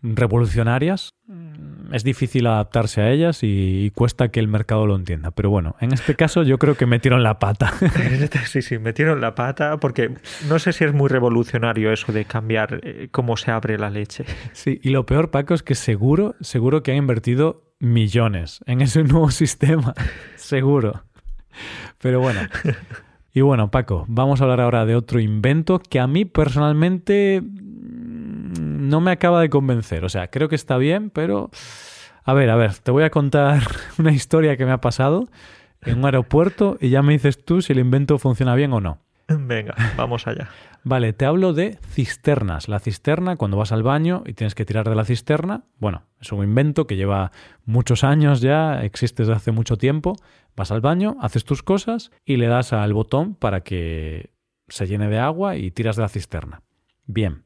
revolucionarias, 0.02 1.16
mm, 1.28 1.94
es 1.94 2.04
difícil 2.04 2.48
adaptarse 2.48 3.02
a 3.02 3.12
ellas 3.12 3.40
y, 3.42 3.92
cuesta 3.96 4.30
que 4.30 4.40
el 4.40 4.48
mercado 4.48 4.86
lo 4.86 4.96
entienda. 4.96 5.32
Pero 5.32 5.50
bueno, 5.50 5.76
en 5.80 5.94
este 5.94 6.16
caso 6.16 6.44
yo 6.44 6.58
creo 6.60 6.76
que 6.76 6.86
metieron 6.86 7.24
la 7.24 7.40
pata. 7.40 7.74
Sí, 8.48 8.62
sí, 8.62 8.78
metieron 8.78 9.22
la 9.22 9.36
pata 9.36 9.78
porque 9.78 10.12
no 10.48 10.60
sé 10.60 10.72
si 10.74 10.84
es 10.84 10.94
muy 10.94 11.10
revolucionario 11.10 11.92
eso 11.92 12.12
de 12.12 12.26
cambiar 12.26 12.80
eh, 12.84 13.10
cómo 13.12 13.38
se 13.38 13.52
abre 13.52 13.78
la 13.78 13.90
leche. 13.90 14.26
Sí, 14.54 14.80
y 14.84 14.90
lo 14.90 15.06
peor, 15.06 15.32
Paco, 15.32 15.54
es 15.54 15.64
que 15.64 15.76
seguro, 15.76 16.36
seguro 16.42 16.84
que 16.84 16.92
han 16.92 16.98
invertido 16.98 17.74
millones 17.80 18.60
en 18.66 18.82
ese 18.82 19.04
nuevo 19.04 19.32
sistema. 19.32 19.94
seguro. 20.36 21.04
Pero 22.00 22.20
bueno. 22.20 22.42
Y 23.34 23.42
bueno, 23.42 23.70
Paco, 23.70 24.06
vamos 24.08 24.42
a 24.42 24.46
hablar 24.46 24.62
ahora 24.62 24.86
de 24.86 24.96
otro 24.96 25.20
invento 25.20 25.80
que 25.80 26.00
a 26.00 26.08
mí 26.08 26.26
personalmente 26.26 27.44
no 28.90 29.02
me 29.02 29.12
acaba 29.12 29.42
de 29.42 29.50
convencer. 29.50 30.06
O 30.06 30.10
sea, 30.10 30.30
creo 30.30 30.50
que 30.50 30.56
está 30.56 30.78
bien, 30.78 31.10
pero... 31.10 31.50
A 32.24 32.34
ver, 32.34 32.50
a 32.50 32.58
ver, 32.58 32.74
te 32.76 32.92
voy 32.92 33.04
a 33.04 33.10
contar 33.10 33.62
una 33.98 34.12
historia 34.12 34.58
que 34.58 34.66
me 34.66 34.72
ha 34.72 34.82
pasado 34.82 35.30
en 35.82 36.00
un 36.00 36.06
aeropuerto 36.06 36.78
y 36.82 36.90
ya 36.90 37.02
me 37.02 37.14
dices 37.14 37.44
tú 37.44 37.62
si 37.62 37.72
el 37.72 37.80
invento 37.80 38.18
funciona 38.18 38.54
bien 38.56 38.74
o 38.74 38.82
no. 38.82 39.00
Venga, 39.30 39.76
vamos 39.98 40.28
allá. 40.28 40.50
Vale, 40.84 41.12
te 41.12 41.26
hablo 41.26 41.54
de 41.54 41.78
cisternas. 41.90 42.70
La 42.70 42.80
cisterna, 42.80 43.36
cuando 43.36 43.58
vas 43.58 43.74
al 43.74 43.84
baño 43.84 44.24
y 44.26 44.34
tienes 44.34 44.56
que 44.56 44.66
tirar 44.66 44.88
de 44.88 44.96
la 44.96 45.04
cisterna, 45.04 45.66
bueno, 45.80 46.04
es 46.22 46.32
un 46.32 46.44
invento 46.44 46.88
que 46.88 46.96
lleva 46.96 47.32
muchos 47.66 48.06
años 48.06 48.40
ya, 48.40 48.84
existe 48.84 49.24
desde 49.24 49.34
hace 49.34 49.52
mucho 49.52 49.78
tiempo. 49.78 50.16
Vas 50.56 50.72
al 50.72 50.82
baño, 50.82 51.18
haces 51.20 51.44
tus 51.44 51.62
cosas 51.62 52.12
y 52.26 52.38
le 52.38 52.48
das 52.48 52.72
al 52.72 52.94
botón 52.94 53.36
para 53.36 53.62
que 53.62 54.32
se 54.70 54.88
llene 54.88 55.10
de 55.10 55.20
agua 55.20 55.58
y 55.58 55.72
tiras 55.72 55.98
de 55.98 56.04
la 56.04 56.10
cisterna. 56.10 56.62
Bien, 57.06 57.44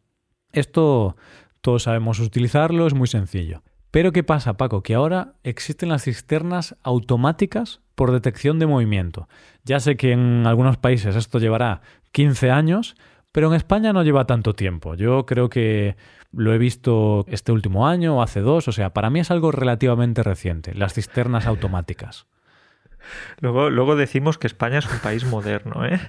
esto 0.53 1.15
todos 1.61 1.83
sabemos 1.83 2.19
utilizarlo, 2.19 2.87
es 2.87 2.93
muy 2.93 3.07
sencillo. 3.07 3.61
Pero 3.91 4.11
¿qué 4.11 4.23
pasa, 4.23 4.53
Paco? 4.53 4.83
Que 4.83 4.95
ahora 4.95 5.33
existen 5.43 5.89
las 5.89 6.03
cisternas 6.03 6.75
automáticas 6.81 7.81
por 7.95 8.11
detección 8.11 8.57
de 8.57 8.65
movimiento. 8.65 9.27
Ya 9.65 9.79
sé 9.79 9.97
que 9.97 10.13
en 10.13 10.47
algunos 10.47 10.77
países 10.77 11.15
esto 11.15 11.39
llevará 11.39 11.81
15 12.13 12.51
años, 12.51 12.95
pero 13.31 13.47
en 13.47 13.53
España 13.53 13.93
no 13.93 14.03
lleva 14.03 14.25
tanto 14.25 14.53
tiempo. 14.53 14.95
Yo 14.95 15.25
creo 15.25 15.49
que 15.49 15.97
lo 16.31 16.53
he 16.53 16.57
visto 16.57 17.25
este 17.27 17.51
último 17.51 17.87
año 17.87 18.17
o 18.17 18.21
hace 18.21 18.39
dos, 18.39 18.67
o 18.67 18.71
sea, 18.71 18.93
para 18.93 19.09
mí 19.09 19.19
es 19.19 19.29
algo 19.29 19.51
relativamente 19.51 20.23
reciente, 20.23 20.73
las 20.73 20.93
cisternas 20.93 21.45
automáticas. 21.45 22.27
Luego, 23.39 23.69
luego 23.69 23.95
decimos 23.95 24.37
que 24.37 24.47
España 24.47 24.79
es 24.79 24.91
un 24.91 24.99
país 24.99 25.25
moderno, 25.25 25.85
¿eh? 25.85 25.99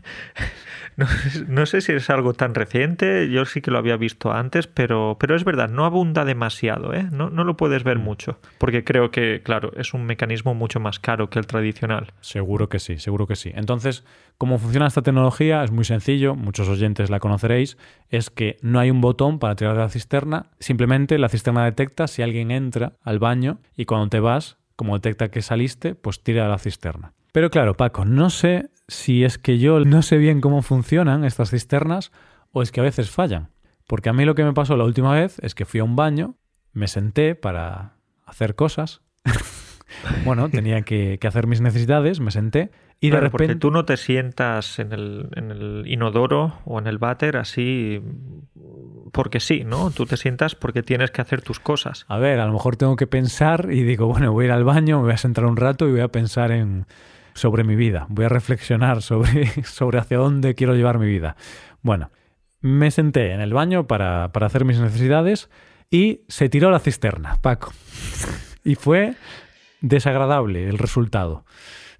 No, 1.48 1.66
sé 1.66 1.81
si 1.81 1.92
es 1.92 2.11
algo 2.11 2.35
tan 2.35 2.55
reciente, 2.55 3.31
yo 3.31 3.46
sí 3.46 3.62
que 3.62 3.70
lo 3.70 3.78
había 3.78 3.96
visto 3.96 4.31
antes, 4.31 4.66
pero, 4.66 5.16
pero 5.18 5.35
es 5.35 5.44
verdad, 5.44 5.70
no 5.70 5.87
abunda 5.87 6.24
demasiado, 6.24 6.92
¿eh? 6.92 7.09
No, 7.11 7.31
no 7.31 7.44
lo 7.44 7.57
puedes 7.57 7.83
ver 7.83 7.98
mm. 7.98 8.02
mucho, 8.02 8.38
porque 8.59 8.85
creo 8.85 9.11
que, 9.11 9.40
claro, 9.42 9.72
es 9.76 9.94
un 9.94 10.05
mecanismo 10.05 10.55
mucho 10.55 10.81
más 10.81 10.98
caro 10.98 11.31
que 11.31 11.38
el 11.38 11.46
tradicional. 11.46 12.12
Seguro 12.20 12.68
que 12.68 12.78
sí, 12.78 12.98
seguro 12.98 13.26
que 13.26 13.37
sí. 13.37 13.52
Entonces, 13.55 14.05
¿cómo 14.37 14.59
funciona 14.59 14.87
esta 14.87 15.02
tecnología? 15.02 15.64
Es 15.64 15.70
muy 15.70 15.85
sencillo, 15.85 16.35
muchos 16.35 16.68
oyentes 16.68 17.09
la 17.09 17.20
conoceréis, 17.20 17.78
es 18.11 18.28
que 18.28 18.59
no 18.61 18.78
hay 18.78 18.90
un 18.90 19.00
botón 19.00 19.38
para 19.38 19.57
tirar 19.57 19.74
de 19.74 19.81
la 19.81 19.88
cisterna, 19.88 20.50
simplemente 20.59 21.18
la 21.18 21.31
cisterna 21.31 21.64
detecta 21.64 22.07
si 22.07 22.20
alguien 22.22 22.50
entra 22.50 22.92
al 23.02 23.18
baño 23.18 23.61
y 23.76 23.87
cuando 23.87 24.09
te 24.09 24.20
vas 24.20 24.59
como 24.76 24.94
detecta 24.94 25.30
que 25.30 25.42
saliste, 25.42 25.94
pues 25.94 26.22
tira 26.22 26.46
a 26.46 26.48
la 26.48 26.58
cisterna. 26.58 27.12
Pero 27.32 27.50
claro, 27.50 27.76
Paco, 27.76 28.04
no 28.04 28.30
sé 28.30 28.70
si 28.88 29.24
es 29.24 29.38
que 29.38 29.58
yo 29.58 29.80
no 29.80 30.02
sé 30.02 30.18
bien 30.18 30.40
cómo 30.40 30.62
funcionan 30.62 31.24
estas 31.24 31.50
cisternas 31.50 32.12
o 32.52 32.62
es 32.62 32.72
que 32.72 32.80
a 32.80 32.85
veces 32.85 33.11
fallan. 33.11 33.50
Porque 33.87 34.11
a 34.11 34.12
mí 34.12 34.24
lo 34.24 34.35
que 34.35 34.44
me 34.44 34.52
pasó 34.52 34.76
la 34.76 34.85
última 34.85 35.12
vez 35.12 35.38
es 35.40 35.54
que 35.54 35.64
fui 35.64 35.80
a 35.80 35.85
un 35.85 35.96
baño, 35.96 36.37
me 36.72 36.88
senté 36.88 37.35
para 37.35 37.96
hacer 38.24 38.54
cosas. 38.54 39.02
bueno, 40.24 40.48
tenía 40.50 40.82
que, 40.82 41.18
hacer 41.26 41.46
mis 41.46 41.61
necesidades, 41.61 42.20
me 42.20 42.30
senté 42.30 42.70
y 43.02 43.10
de 43.10 43.16
repente... 43.16 43.46
Porque 43.46 43.54
tú 43.56 43.70
no 43.72 43.84
te 43.84 43.96
sientas 43.96 44.78
en 44.78 44.92
el, 44.92 45.28
en 45.34 45.50
el 45.50 45.84
inodoro 45.86 46.60
o 46.64 46.78
en 46.78 46.86
el 46.86 46.98
váter 46.98 47.36
así 47.36 48.00
porque 49.10 49.40
sí, 49.40 49.64
¿no? 49.64 49.90
Tú 49.90 50.06
te 50.06 50.16
sientas 50.16 50.54
porque 50.54 50.84
tienes 50.84 51.10
que 51.10 51.20
hacer 51.20 51.42
tus 51.42 51.58
cosas. 51.58 52.06
A 52.08 52.18
ver, 52.18 52.38
a 52.38 52.46
lo 52.46 52.52
mejor 52.52 52.76
tengo 52.76 52.94
que 52.94 53.08
pensar 53.08 53.68
y 53.72 53.82
digo, 53.82 54.06
bueno, 54.06 54.32
voy 54.32 54.44
a 54.44 54.46
ir 54.46 54.52
al 54.52 54.62
baño, 54.62 54.98
me 54.98 55.06
voy 55.06 55.12
a 55.14 55.18
sentar 55.18 55.44
un 55.44 55.56
rato 55.56 55.88
y 55.88 55.90
voy 55.90 56.00
a 56.00 56.08
pensar 56.08 56.52
en 56.52 56.86
sobre 57.34 57.64
mi 57.64 57.74
vida, 57.74 58.06
voy 58.08 58.26
a 58.26 58.28
reflexionar 58.28 59.02
sobre, 59.02 59.46
sobre 59.64 59.98
hacia 59.98 60.18
dónde 60.18 60.54
quiero 60.54 60.76
llevar 60.76 61.00
mi 61.00 61.06
vida. 61.06 61.34
Bueno, 61.82 62.10
me 62.60 62.92
senté 62.92 63.32
en 63.32 63.40
el 63.40 63.52
baño 63.52 63.88
para, 63.88 64.30
para 64.32 64.46
hacer 64.46 64.64
mis 64.64 64.78
necesidades 64.78 65.50
y 65.90 66.20
se 66.28 66.48
tiró 66.48 66.70
la 66.70 66.78
cisterna, 66.78 67.38
Paco. 67.42 67.72
Y 68.64 68.76
fue 68.76 69.16
desagradable 69.80 70.68
el 70.68 70.78
resultado. 70.78 71.44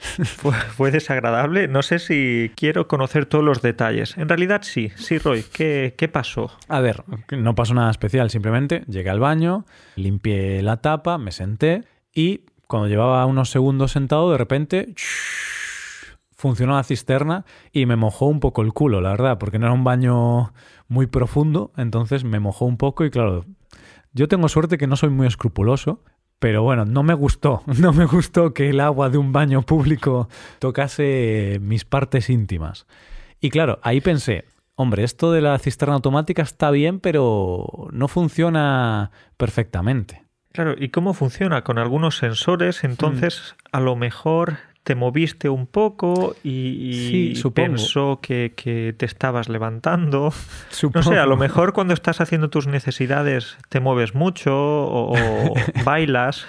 Fue, 0.77 0.91
desagradable. 0.91 1.69
No 1.69 1.83
sé 1.83 1.99
si 1.99 2.51
quiero 2.57 2.89
conocer 2.89 3.27
todos 3.27 3.45
los 3.45 3.63
detalles. 3.63 4.17
En 4.19 4.29
realidad 4.29 4.63
sí, 4.63 4.91
sí, 4.97 5.19
Roy. 5.19 5.45
¿Qué, 5.53 5.95
¿Qué, 5.97 6.09
pasó? 6.09 6.51
A 6.69 6.81
ver, 6.81 7.05
no 7.31 7.55
pasó 7.55 7.75
nada 7.75 7.91
especial. 7.91 8.31
Simplemente 8.31 8.85
llegué 8.89 9.11
al 9.11 9.21
baño, 9.21 9.65
limpié 9.97 10.63
la 10.63 10.79
tapa, 10.79 11.19
me 11.19 11.33
senté 11.33 11.85
y 12.15 12.47
cuando 12.67 12.89
llevaba 12.89 13.27
unos 13.27 13.51
segundos 13.51 13.93
sentado, 13.93 14.33
de 14.33 14.39
repente 14.39 14.95
funcionó 16.37 16.75
la 16.75 16.85
cisterna 16.85 17.45
y 17.71 17.87
me 17.87 17.97
mojó 17.97 18.27
un 18.27 18.41
poco 18.41 18.63
el 18.63 18.73
culo, 18.73 19.01
la 19.01 19.11
verdad, 19.11 19.39
porque 19.39 19.59
no 19.59 19.67
era 19.67 19.75
un 19.75 19.85
baño 19.85 20.53
muy 20.89 21.07
profundo, 21.07 21.73
entonces 21.77 22.25
me 22.25 22.41
mojó 22.41 22.65
un 22.65 22.77
poco 22.77 23.05
y 23.05 23.11
claro, 23.11 23.45
yo 24.13 24.29
tengo 24.29 24.49
suerte 24.49 24.79
que 24.79 24.87
no 24.87 24.97
soy 24.97 25.11
muy 25.11 25.27
escrupuloso, 25.27 26.03
pero 26.43 26.65
bueno, 26.65 26.85
no 26.85 27.05
me 27.05 27.15
gustó, 27.15 27.63
no 27.79 27.93
me 27.93 28.05
gustó 28.05 28.53
que 28.53 28.71
el 28.71 28.81
agua 28.81 29.09
de 29.11 29.17
un 29.17 29.31
baño 29.31 29.63
público 29.63 30.29
tocase 30.59 31.61
mis 31.63 31.85
partes 31.85 32.29
íntimas. 32.29 32.85
Y 33.41 33.51
claro, 33.51 33.79
ahí 33.85 34.01
pensé, 34.01 34.47
hombre, 34.75 35.05
esto 35.05 35.31
de 35.31 35.41
la 35.41 35.57
cisterna 35.61 35.95
automática 35.95 36.43
está 36.43 36.73
bien, 36.73 36.99
pero 36.99 37.89
no 37.93 38.09
funciona 38.09 39.13
perfectamente. 39.37 40.25
Claro, 40.53 40.75
¿y 40.77 40.89
cómo 40.89 41.15
funciona? 41.15 41.63
Con 41.63 41.79
algunos 41.79 42.17
sensores, 42.17 42.83
entonces 42.83 43.55
mm. 43.55 43.77
a 43.77 43.81
lo 43.81 43.95
mejor 43.95 44.57
te 44.83 44.95
moviste 44.95 45.49
un 45.49 45.67
poco 45.67 46.35
y, 46.43 47.41
pensó 47.55 48.19
que, 48.21 48.95
te 48.97 49.07
estabas 49.07 49.49
levantando. 49.49 50.33
No 50.95 51.03
sé, 51.03 51.19
a 51.19 51.27
lo 51.27 51.37
mejor 51.37 51.73
cuando 51.73 51.95
estás 51.95 52.21
haciendo 52.21 52.51
tus 52.51 52.67
necesidades 52.67 53.57
te 53.69 53.81
mueves 53.81 54.15
mucho 54.15 54.53
o 54.55 55.55
bailas. 55.85 56.47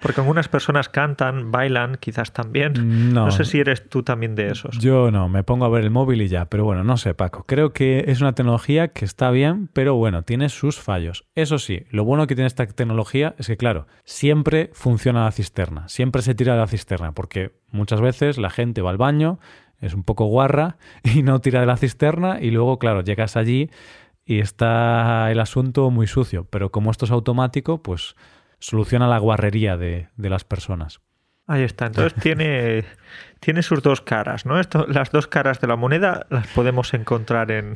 Porque 0.00 0.20
algunas 0.20 0.48
personas 0.48 0.88
cantan, 0.88 1.50
bailan, 1.50 1.96
quizás 2.00 2.32
también. 2.32 3.12
No, 3.12 3.30
sé 3.30 3.44
si 3.44 3.60
eres 3.60 3.88
tú 3.88 4.02
también 4.02 4.34
de 4.34 4.48
esos. 4.48 4.78
Yo 4.78 5.10
no, 5.10 5.28
me 5.28 5.44
pongo 5.44 5.64
a 5.64 5.68
ver 5.68 5.84
el 5.84 5.90
móvil 5.90 6.22
y 6.22 6.28
ya. 6.28 6.46
Pero 6.46 6.64
bueno, 6.64 6.84
no 6.84 6.96
sé, 6.96 7.14
Paco. 7.14 7.44
Creo 7.46 7.72
que 7.72 8.04
es 8.08 8.20
una 8.20 8.34
tecnología 8.34 8.88
que 8.88 9.04
está 9.04 9.30
bien, 9.30 9.68
pero 9.72 9.94
bueno, 9.94 10.22
tiene 10.22 10.48
sus 10.48 10.78
fallos. 10.78 11.24
Eso 11.34 11.58
sí, 11.58 11.84
lo 11.90 12.04
bueno 12.04 12.26
que 12.26 12.34
tiene 12.34 12.46
esta 12.46 12.66
tecnología 12.66 13.34
es 13.38 13.46
que, 13.46 13.56
claro, 13.56 13.86
siempre 14.04 14.70
funciona 14.72 15.24
la 15.24 15.32
cisterna. 15.32 15.88
Siempre 15.88 16.22
se 16.22 16.34
tira 16.34 16.54
de 16.54 16.60
la 16.60 16.66
cisterna. 16.66 17.12
Porque 17.12 17.52
muchas 17.70 18.00
veces 18.00 18.38
la 18.38 18.50
gente 18.50 18.82
va 18.82 18.90
al 18.90 18.98
baño, 18.98 19.38
es 19.80 19.94
un 19.94 20.04
poco 20.04 20.26
guarra 20.26 20.76
y 21.02 21.22
no 21.22 21.40
tira 21.40 21.60
de 21.60 21.66
la 21.66 21.76
cisterna 21.76 22.40
y 22.40 22.50
luego, 22.50 22.78
claro, 22.78 23.02
llegas 23.02 23.36
allí 23.36 23.70
y 24.24 24.38
está 24.38 25.30
el 25.30 25.40
asunto 25.40 25.90
muy 25.90 26.06
sucio. 26.06 26.46
Pero 26.48 26.70
como 26.70 26.90
esto 26.90 27.04
es 27.04 27.10
automático, 27.10 27.82
pues 27.82 28.16
soluciona 28.62 29.08
la 29.08 29.18
guarrería 29.18 29.76
de, 29.76 30.08
las 30.16 30.44
personas. 30.44 31.00
Ahí 31.46 31.62
está. 31.62 31.86
Entonces 31.86 32.14
tiene, 32.14 32.84
tiene 33.40 33.62
sus 33.62 33.82
dos 33.82 34.00
caras, 34.00 34.46
¿no? 34.46 34.60
Esto, 34.60 34.86
las 34.88 35.10
dos 35.10 35.26
caras 35.26 35.60
de 35.60 35.66
la 35.66 35.76
moneda 35.76 36.26
las 36.30 36.46
podemos 36.46 36.94
encontrar 36.94 37.50
en, 37.50 37.74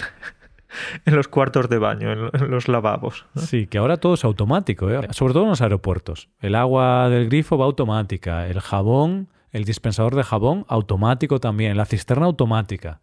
en 1.05 1.17
los 1.17 1.27
cuartos 1.27 1.69
de 1.69 1.79
baño, 1.79 2.13
en, 2.13 2.51
los 2.51 2.69
lavabos. 2.69 3.27
Sí, 3.35 3.67
que 3.67 3.79
ahora 3.79 3.97
todo 3.97 4.15
es 4.15 4.25
automático, 4.25 4.89
¿eh? 4.89 5.09
sobre 5.11 5.35
todo 5.35 5.43
en 5.43 5.51
los 5.51 5.61
aeropuertos. 5.61 6.29
El 6.39 6.55
agua 6.55 7.09
del 7.09 7.27
grifo 7.27 7.59
va 7.59 7.65
automática, 7.65 8.47
el 8.47 8.61
jabón, 8.61 9.29
el 9.51 9.65
dispensador 9.65 10.15
de 10.15 10.23
jabón 10.23 10.65
automático 10.69 11.41
también, 11.41 11.77
la 11.77 11.87
cisterna 11.87 12.27
automática. 12.27 13.01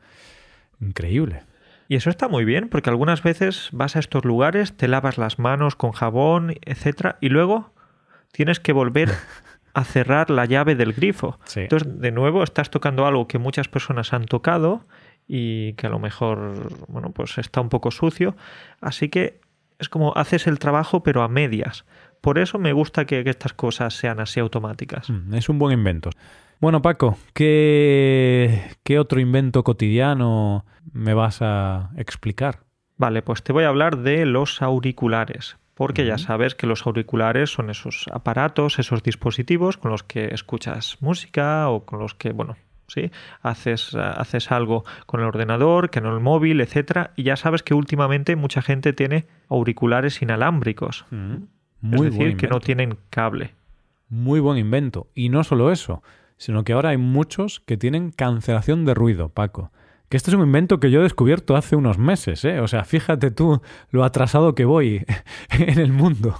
Increíble. 0.80 1.44
Y 1.90 1.96
eso 1.96 2.10
está 2.10 2.30
muy 2.30 2.46
bien, 2.46 2.70
porque 2.70 2.90
algunas 2.90 3.22
veces 3.24 3.70
vas 3.74 3.98
a 3.98 4.00
estos 4.00 4.24
lugares, 4.24 4.78
te 4.78 4.88
lavas 4.88 5.18
las 5.18 5.38
manos 5.38 5.76
con 5.76 5.92
jabón, 5.92 6.56
etcétera, 6.62 7.18
y 7.20 7.28
luego 7.28 7.73
tienes 8.34 8.60
que 8.60 8.74
volver 8.74 9.10
a 9.74 9.84
cerrar 9.86 10.30
la 10.30 10.46
llave 10.46 10.76
del 10.76 10.92
grifo. 10.92 11.40
Entonces, 11.56 12.02
de 12.02 12.12
nuevo, 12.12 12.44
estás 12.44 12.70
tocando 12.70 13.06
algo 13.06 13.28
que 13.28 13.38
muchas 13.38 13.70
personas 13.70 14.12
han 14.12 14.26
tocado 14.26 14.86
y 15.26 15.74
que 15.74 15.88
a 15.88 15.90
lo 15.90 16.00
mejor, 16.00 16.70
bueno, 16.90 17.12
pues 17.12 17.38
está 17.38 17.62
un 17.62 17.70
poco 17.70 17.92
sucio. 17.92 18.36
Así 18.82 19.08
que 19.08 19.40
es 19.80 19.88
como 19.88 20.14
haces 20.16 20.48
el 20.48 20.60
trabajo 20.60 21.02
pero 21.04 21.24
a 21.24 21.30
medias. 21.30 21.86
Por 22.20 22.40
eso 22.40 22.60
me 22.60 22.74
gusta 22.74 23.06
que, 23.06 23.22
estas 23.26 23.54
cosas 23.54 23.94
sean 23.96 24.20
así 24.20 24.40
automáticas. 24.40 25.10
Mm, 25.10 25.36
es 25.36 25.50
un 25.50 25.60
buen 25.60 25.78
invento. 25.78 26.10
Bueno, 26.60 26.82
Paco, 26.82 27.18
¿qué, 27.34 28.72
¿qué 28.84 29.00
otro 29.00 29.20
invento 29.20 29.64
cotidiano 29.64 30.66
me 30.94 31.14
vas 31.14 31.42
a 31.42 31.92
explicar? 31.98 32.60
Vale, 32.96 33.22
pues 33.22 33.44
te 33.44 33.52
voy 33.52 33.66
a 33.66 33.70
hablar 33.70 33.98
de 33.98 34.26
los 34.26 34.62
auriculares 34.62 35.58
porque 35.76 36.06
ya 36.06 36.18
sabes 36.18 36.56
que 36.56 36.68
los 36.68 36.86
auriculares 36.86 37.52
son 37.52 37.70
esos 37.70 38.06
aparatos, 38.12 38.80
esos 38.80 39.02
dispositivos 39.04 39.78
con 39.78 39.92
los 39.92 40.04
que 40.04 40.34
escuchas 40.34 40.98
música 41.02 41.70
o 41.70 41.86
con 41.86 42.00
los 42.00 42.14
que, 42.14 42.32
bueno, 42.32 42.58
sí, 42.88 43.12
haces, 43.42 43.96
haces 43.96 44.52
algo 44.52 44.84
con 45.06 45.22
el 45.22 45.28
ordenador, 45.28 45.90
que 45.90 46.02
no 46.02 46.14
el 46.14 46.20
móvil, 46.20 46.62
etcétera, 46.62 47.12
y 47.16 47.24
ya 47.24 47.36
sabes 47.36 47.64
que 47.64 47.74
últimamente 47.74 48.36
mucha 48.36 48.62
gente 48.62 48.94
tiene 48.94 49.26
auriculares 49.50 50.22
inalámbricos. 50.22 51.06
Muy 51.82 52.08
es 52.08 52.14
decir, 52.14 52.38
que 52.38 52.48
no 52.48 52.60
tienen 52.60 52.98
cable. 53.10 53.56
Muy 54.10 54.40
buen 54.40 54.58
invento. 54.58 55.08
Y 55.16 55.30
no 55.30 55.44
solo 55.44 55.72
eso, 55.72 56.04
sino 56.38 56.64
que 56.64 56.74
ahora 56.74 56.90
hay 56.90 56.98
muchos 56.98 57.60
que 57.62 57.78
tienen 57.78 58.12
cancelación 58.12 58.86
de 58.86 58.94
ruido, 58.94 59.30
Paco 59.30 59.72
que 60.14 60.18
este 60.18 60.30
es 60.30 60.36
un 60.36 60.44
invento 60.44 60.80
que 60.80 60.92
yo 60.92 61.00
he 61.00 61.02
descubierto 61.02 61.56
hace 61.56 61.76
unos 61.76 61.98
meses, 61.98 62.46
¿eh? 62.46 62.60
O 62.60 62.68
sea, 62.68 62.84
fíjate 62.84 63.32
tú 63.32 63.64
lo 63.90 64.04
atrasado 64.04 64.54
que 64.54 64.64
voy 64.64 65.04
en 65.50 65.80
el 65.80 65.92
mundo. 65.92 66.40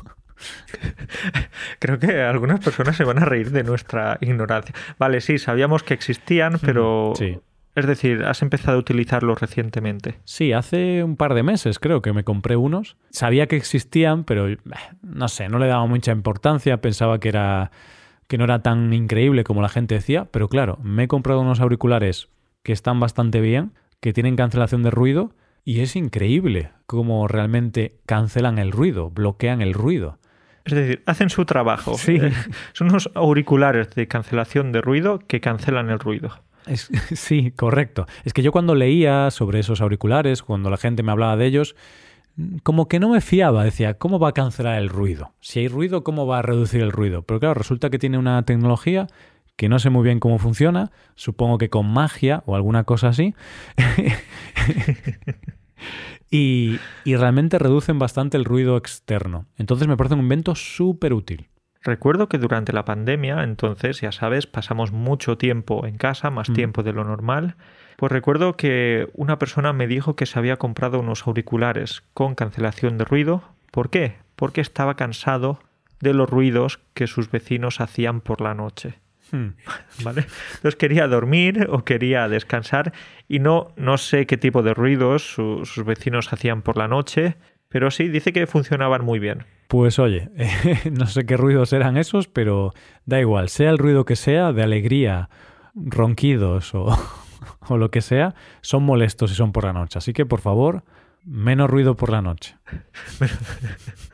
Creo 1.80 1.98
que 1.98 2.22
algunas 2.22 2.60
personas 2.60 2.96
se 2.96 3.04
van 3.04 3.18
a 3.18 3.26
reír 3.26 3.50
de 3.50 3.64
nuestra 3.64 4.20
ignorancia. 4.22 4.76
Vale, 5.00 5.22
sí, 5.22 5.40
sabíamos 5.40 5.82
que 5.82 5.96
existían, 5.96 6.60
pero... 6.62 7.14
Sí. 7.16 7.40
Es 7.74 7.88
decir, 7.88 8.24
has 8.26 8.44
empezado 8.44 8.78
a 8.78 8.80
utilizarlos 8.80 9.42
recientemente. 9.42 10.20
Sí, 10.24 10.54
hace 10.54 11.04
un 11.04 11.16
par 11.16 11.34
de 11.34 11.42
meses 11.42 11.80
creo 11.80 12.04
que 12.04 12.14
me 12.14 12.24
compré 12.24 12.56
unos. 12.56 12.96
Sabía 13.10 13.48
que 13.48 13.56
existían, 13.56 14.24
pero 14.24 14.50
eh, 14.50 14.60
no 15.02 15.28
sé, 15.30 15.50
no 15.50 15.58
le 15.58 15.66
daba 15.66 15.88
mucha 15.88 16.12
importancia. 16.12 16.78
Pensaba 16.78 17.20
que 17.20 17.30
era 17.30 17.72
que 18.28 18.38
no 18.38 18.44
era 18.44 18.62
tan 18.62 18.94
increíble 18.94 19.44
como 19.44 19.64
la 19.64 19.70
gente 19.70 19.96
decía. 19.96 20.28
Pero 20.30 20.48
claro, 20.48 20.78
me 20.84 21.06
he 21.06 21.08
comprado 21.08 21.42
unos 21.42 21.60
auriculares 21.60 22.30
que 22.64 22.74
están 22.74 23.00
bastante 23.00 23.42
bien, 23.42 23.74
que 24.00 24.14
tienen 24.14 24.36
cancelación 24.36 24.84
de 24.84 24.92
ruido 24.92 25.36
y 25.66 25.82
es 25.82 25.96
increíble 25.96 26.72
cómo 26.86 27.28
realmente 27.28 28.00
cancelan 28.06 28.58
el 28.58 28.72
ruido, 28.72 29.10
bloquean 29.10 29.62
el 29.62 29.74
ruido. 29.74 30.18
Es 30.66 30.74
decir, 30.74 31.04
hacen 31.06 31.30
su 31.30 31.46
trabajo. 31.46 31.98
Sí. 31.98 32.20
Son 32.74 32.90
unos 32.90 33.10
auriculares 33.16 33.90
de 33.96 34.08
cancelación 34.08 34.72
de 34.72 34.82
ruido 34.82 35.20
que 35.20 35.42
cancelan 35.42 35.90
el 35.90 36.00
ruido. 36.00 36.32
sí, 37.14 37.52
correcto. 37.52 38.06
Es 38.24 38.34
que 38.34 38.42
yo 38.42 38.52
cuando 38.52 38.76
leía 38.76 39.30
sobre 39.32 39.60
esos 39.60 39.82
auriculares, 39.82 40.42
cuando 40.44 40.70
la 40.70 40.78
gente 40.78 41.04
me 41.04 41.12
hablaba 41.12 41.36
de 41.36 41.46
ellos, 41.46 41.76
como 42.64 42.88
que 42.88 43.00
no 43.00 43.10
me 43.10 43.22
fiaba, 43.22 43.64
decía, 43.64 43.96
¿cómo 43.96 44.20
va 44.20 44.30
a 44.30 44.34
cancelar 44.34 44.82
el 44.82 44.90
ruido? 44.90 45.34
Si 45.42 45.60
hay 45.60 45.68
ruido, 45.68 46.04
¿cómo 46.04 46.26
va 46.26 46.40
a 46.40 46.42
reducir 46.42 46.82
el 46.82 46.92
ruido? 46.92 47.22
Pero 47.24 47.40
claro, 47.40 47.56
resulta 47.56 47.90
que 47.90 48.00
tiene 48.00 48.18
una 48.18 48.44
tecnología 48.44 49.08
que 49.56 49.70
no 49.70 49.80
sé 49.80 49.90
muy 49.90 50.04
bien 50.04 50.20
cómo 50.20 50.40
funciona, 50.40 50.92
supongo 51.16 51.58
que 51.58 51.70
con 51.70 51.92
magia 51.92 52.44
o 52.46 52.56
alguna 52.56 52.84
cosa 52.84 53.10
así. 53.10 53.36
y, 56.32 56.80
realmente 57.06 57.60
reducen 57.60 58.00
bastante 58.00 58.38
el 58.38 58.46
ruido 58.46 58.78
externo. 58.78 59.46
Entonces 59.58 59.88
me 59.88 59.98
parece 59.98 60.16
un 60.16 60.22
invento 60.22 60.56
súper 60.56 61.14
útil. 61.14 61.50
Recuerdo 61.82 62.30
que 62.30 62.38
durante 62.38 62.72
la 62.72 62.86
pandemia, 62.86 63.44
entonces, 63.44 64.00
ya 64.00 64.14
sabes, 64.14 64.48
pasamos 64.48 64.94
mucho 64.94 65.38
tiempo 65.38 65.86
en 65.86 65.98
casa, 65.98 66.30
más 66.30 66.50
mm. 66.50 66.54
tiempo 66.54 66.82
de 66.82 66.94
lo 66.94 67.04
normal. 67.04 67.56
Pues 67.98 68.12
recuerdo 68.12 68.56
que 68.56 69.10
una 69.14 69.38
persona 69.38 69.74
me 69.74 69.86
dijo 69.86 70.16
que 70.16 70.26
se 70.26 70.40
había 70.40 70.56
comprado 70.56 71.00
unos 71.00 71.28
auriculares 71.28 72.04
con 72.14 72.36
cancelación 72.36 72.98
de 72.98 73.06
ruido. 73.06 73.44
¿Por 73.70 73.90
qué? 73.90 74.16
Porque 74.36 74.62
estaba 74.62 74.96
cansado 74.96 75.60
de 76.00 76.14
los 76.14 76.30
ruidos 76.30 76.80
que 76.94 77.08
sus 77.08 77.30
vecinos 77.30 77.82
hacían 77.82 78.22
por 78.22 78.42
la 78.42 78.54
noche. 78.54 79.03
Hmm. 79.32 79.50
¿Vale? 80.04 80.26
Entonces 80.56 80.76
quería 80.76 81.08
dormir 81.08 81.68
o 81.70 81.84
quería 81.84 82.28
descansar 82.28 82.94
y 83.28 83.40
no, 83.40 83.74
no 83.78 83.98
sé 83.98 84.26
qué 84.28 84.38
tipo 84.38 84.62
de 84.62 84.74
ruidos 84.74 85.34
sus 85.34 85.84
vecinos 85.86 86.32
hacían 86.32 86.62
por 86.62 86.78
la 86.78 86.88
noche, 86.88 87.38
pero 87.70 87.90
sí 87.90 88.08
dice 88.08 88.34
que 88.34 88.46
funcionaban 88.46 89.04
muy 89.04 89.20
bien. 89.20 89.46
Pues 89.68 89.98
oye, 89.98 90.30
no 90.92 91.08
sé 91.08 91.26
qué 91.26 91.38
ruidos 91.38 91.74
eran 91.74 91.98
esos, 91.98 92.28
pero 92.28 92.74
da 93.06 93.20
igual, 93.20 93.50
sea 93.50 93.72
el 93.72 93.80
ruido 93.80 94.06
que 94.06 94.16
sea, 94.16 94.54
de 94.54 94.62
alegría, 94.62 95.30
ronquidos 95.74 96.76
o, 96.76 96.96
o 97.68 97.78
lo 97.78 97.90
que 97.90 98.02
sea, 98.02 98.36
son 98.62 98.84
molestos 98.84 99.32
si 99.32 99.36
son 99.36 99.52
por 99.52 99.64
la 99.64 99.74
noche. 99.74 99.98
Así 99.98 100.14
que 100.14 100.26
por 100.26 100.42
favor, 100.42 100.84
menos 101.26 101.70
ruido 101.70 101.96
por 101.96 102.12
la 102.12 102.22
noche. 102.22 102.56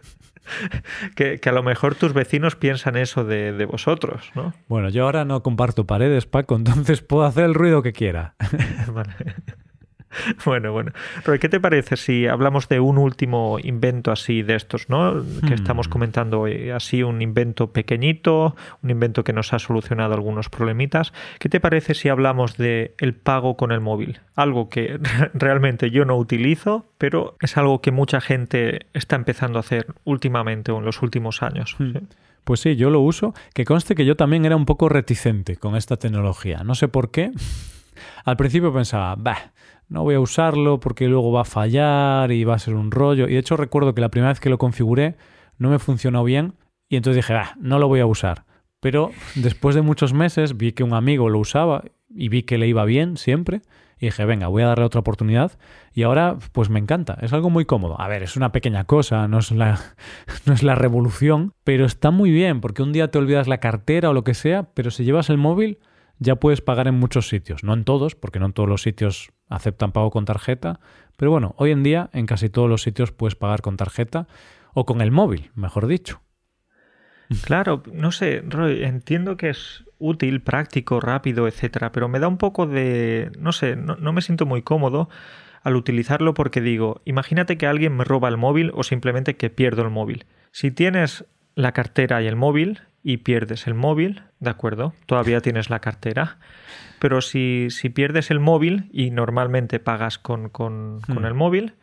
que, 1.16 1.40
a 1.44 1.52
lo 1.52 1.64
mejor 1.64 1.96
tus 1.96 2.14
vecinos 2.14 2.56
piensan 2.56 2.96
eso 2.98 3.24
de, 3.24 3.66
vosotros, 3.66 4.32
¿no? 4.36 4.54
Bueno, 4.68 4.90
yo 4.90 5.04
ahora 5.04 5.26
no 5.26 5.44
comparto 5.44 5.86
paredes, 5.86 6.26
Paco, 6.26 6.56
entonces 6.58 7.02
puedo 7.02 7.24
hacer 7.24 7.46
el 7.46 7.54
ruido 7.54 7.82
que 7.82 7.94
quiera. 7.94 8.36
Bueno, 10.45 10.72
bueno. 10.72 10.91
Roy, 11.26 11.39
¿qué 11.39 11.50
te 11.50 11.60
parece 11.60 11.98
si 11.98 12.28
hablamos 12.28 12.67
de 12.69 12.80
un 12.80 12.98
último 12.98 13.58
invento 13.62 14.12
así 14.12 14.41
de 14.41 14.56
estos, 14.56 14.89
¿no? 14.89 15.24
Que 15.48 15.54
estamos 15.54 15.88
hmm. 15.88 15.91
comentando 15.91 16.41
hoy, 16.41 16.69
así 16.69 17.04
un 17.04 17.22
invento 17.22 17.72
pequeñito, 17.72 18.56
un 18.82 18.89
invento 18.89 19.24
que 19.24 19.34
nos 19.34 19.54
ha 19.54 19.60
solucionado 19.60 20.13
algunos 20.13 20.50
problemitas. 20.50 21.13
¿Qué 21.39 21.50
te 21.50 21.60
parece 21.60 21.93
si 21.93 22.10
hablamos 22.10 22.58
de 22.58 22.95
el 23.00 23.13
pago 23.13 23.58
con 23.58 23.72
el 23.72 23.82
móvil? 23.82 24.19
Algo 24.36 24.69
que 24.69 25.00
realmente 25.34 25.91
yo 25.91 26.06
no 26.06 26.17
utilizo, 26.17 26.86
pero 26.98 27.36
es 27.41 27.58
algo 27.58 27.82
que 27.82 27.91
mucha 27.91 28.22
gente 28.22 28.88
está 28.93 29.15
empezando 29.15 29.60
a 29.60 29.62
hacer 29.62 29.88
últimamente 30.04 30.72
o 30.72 30.80
en 30.80 30.86
los 30.86 31.02
últimos 31.02 31.43
años. 31.43 31.76
Hmm. 31.78 31.98
Pues 32.43 32.62
sí, 32.62 32.76
yo 32.76 32.89
lo 32.89 33.02
uso. 33.02 33.34
Que 33.54 33.65
conste 33.65 33.93
que 33.93 34.06
yo 34.06 34.15
también 34.15 34.45
era 34.45 34.56
un 34.56 34.65
poco 34.65 34.89
reticente 34.89 35.58
con 35.58 35.76
esta 35.76 35.98
tecnología. 35.98 36.63
No 36.63 36.74
sé 36.74 36.88
por 36.88 37.12
qué. 37.12 37.32
Al 38.26 38.38
principio 38.38 38.74
pensaba, 38.74 39.15
bah, 39.15 39.52
no 39.89 40.04
voy 40.04 40.15
a 40.15 40.19
usarlo 40.19 40.80
porque 40.80 41.08
luego 41.08 41.32
va 41.32 41.41
a 41.41 41.45
fallar 41.45 42.32
y 42.32 42.43
va 42.43 42.56
a 42.56 42.60
ser 42.60 42.75
un 42.75 42.91
rollo. 42.91 43.28
Y 43.28 43.34
de 43.34 43.39
hecho 43.39 43.58
recuerdo 43.58 43.93
que 43.93 44.02
la 44.02 44.10
primera 44.10 44.32
vez 44.32 44.39
que 44.39 44.49
lo 44.49 44.60
configuré 44.60 45.17
no 45.58 45.69
me 45.69 45.80
funcionó 45.80 46.23
bien 46.23 46.54
y 46.88 46.95
entonces 46.95 47.17
dije, 47.17 47.34
ah, 47.34 47.56
no 47.60 47.80
lo 47.80 47.88
voy 47.88 47.99
a 47.99 48.06
usar. 48.06 48.45
Pero 48.80 49.12
después 49.36 49.75
de 49.75 49.82
muchos 49.82 50.13
meses 50.13 50.56
vi 50.58 50.71
que 50.71 50.84
un 50.84 50.93
amigo 50.93 51.30
lo 51.30 51.39
usaba 51.39 51.84
y 52.10 52.30
vi 52.30 52.43
que 52.43 52.58
le 52.58 52.67
iba 52.67 52.86
bien 52.86 53.17
siempre. 53.17 53.62
Y 53.99 54.06
dije, 54.06 54.23
venga, 54.23 54.47
voy 54.47 54.63
a 54.63 54.67
darle 54.67 54.86
otra 54.86 55.02
oportunidad. 55.02 55.60
Y 55.93 56.04
ahora, 56.04 56.38
pues 56.54 56.69
me 56.69 56.80
encanta. 56.80 57.17
Es 57.21 57.34
algo 57.34 57.49
muy 57.49 57.65
cómodo. 57.65 57.99
A 57.99 58.08
ver, 58.08 58.23
es 58.23 58.38
una 58.38 58.54
pequeña 58.54 58.86
cosa, 58.86 59.28
no 59.28 59.39
es 59.39 59.52
la, 59.52 59.78
no 60.45 60.54
es 60.54 60.63
la 60.63 60.75
revolución, 60.75 61.54
pero 61.65 61.86
está 61.86 62.10
muy 62.12 62.32
bien 62.32 62.62
porque 62.62 62.82
un 62.82 62.93
día 62.93 63.12
te 63.12 63.17
olvidas 63.17 63.47
la 63.47 63.60
cartera 63.60 64.12
o 64.12 64.13
lo 64.13 64.23
que 64.23 64.36
sea, 64.36 64.69
pero 64.73 64.91
si 64.91 65.04
llevas 65.04 65.30
el 65.30 65.38
móvil, 65.38 65.80
ya 66.19 66.38
puedes 66.38 66.62
pagar 66.62 66.88
en 66.88 66.95
muchos 66.95 67.28
sitios. 67.28 67.63
No 67.63 67.73
en 67.73 67.84
todos, 67.84 68.15
porque 68.15 68.39
no 68.39 68.45
en 68.45 68.54
todos 68.54 68.69
los 68.69 68.82
sitios 68.82 69.32
aceptan 69.50 69.92
pago 69.92 70.12
con 70.12 70.26
tarjeta. 70.26 70.80
Pero 71.18 71.32
bueno, 71.32 71.54
hoy 71.58 71.72
en 71.72 71.84
día 71.84 72.10
en 72.14 72.26
casi 72.26 72.50
todos 72.50 72.70
los 72.70 72.82
sitios 72.82 73.12
puedes 73.12 73.36
pagar 73.36 73.62
con 73.62 73.78
tarjeta 73.78 74.28
o 74.74 74.86
con 74.86 75.02
el 75.02 75.12
móvil, 75.12 75.52
mejor 75.56 75.88
dicho. 75.88 76.22
Claro, 77.44 77.84
no 77.92 78.12
sé, 78.12 78.42
Roy, 78.48 78.84
entiendo 78.84 79.38
que 79.38 79.50
es 79.50 79.84
útil, 80.00 80.42
práctico, 80.42 81.00
rápido, 81.00 81.48
etcétera, 81.48 81.92
pero 81.92 82.08
me 82.08 82.20
da 82.20 82.28
un 82.28 82.38
poco 82.38 82.66
de. 82.66 83.32
no 83.38 83.52
sé, 83.52 83.76
no, 83.76 83.98
no 83.98 84.14
me 84.14 84.22
siento 84.22 84.46
muy 84.46 84.64
cómodo 84.64 85.10
al 85.62 85.76
utilizarlo 85.76 86.34
porque 86.34 86.62
digo, 86.62 87.02
imagínate 87.06 87.58
que 87.58 87.68
alguien 87.68 87.96
me 87.96 88.04
roba 88.04 88.30
el 88.30 88.38
móvil 88.38 88.72
o 88.74 88.84
simplemente 88.84 89.36
que 89.36 89.50
pierdo 89.50 89.84
el 89.84 89.90
móvil. 89.90 90.26
Si 90.52 90.72
tienes 90.72 91.26
la 91.54 91.74
cartera 91.74 92.22
y 92.24 92.28
el 92.28 92.36
móvil 92.36 92.82
y 93.04 93.18
pierdes 93.18 93.68
el 93.68 93.74
móvil, 93.74 94.24
¿de 94.40 94.50
acuerdo? 94.50 94.94
Todavía 95.06 95.42
tienes 95.42 95.70
la 95.70 95.80
cartera. 95.80 96.38
Pero 97.00 97.22
si, 97.22 97.68
si 97.70 97.90
pierdes 97.90 98.30
el 98.32 98.40
móvil 98.40 98.90
y 98.92 99.12
normalmente 99.12 99.80
pagas 99.80 100.18
con, 100.18 100.50
con, 100.50 101.00
con 101.06 101.24
hmm. 101.24 101.26
el 101.26 101.34
móvil, 101.34 101.74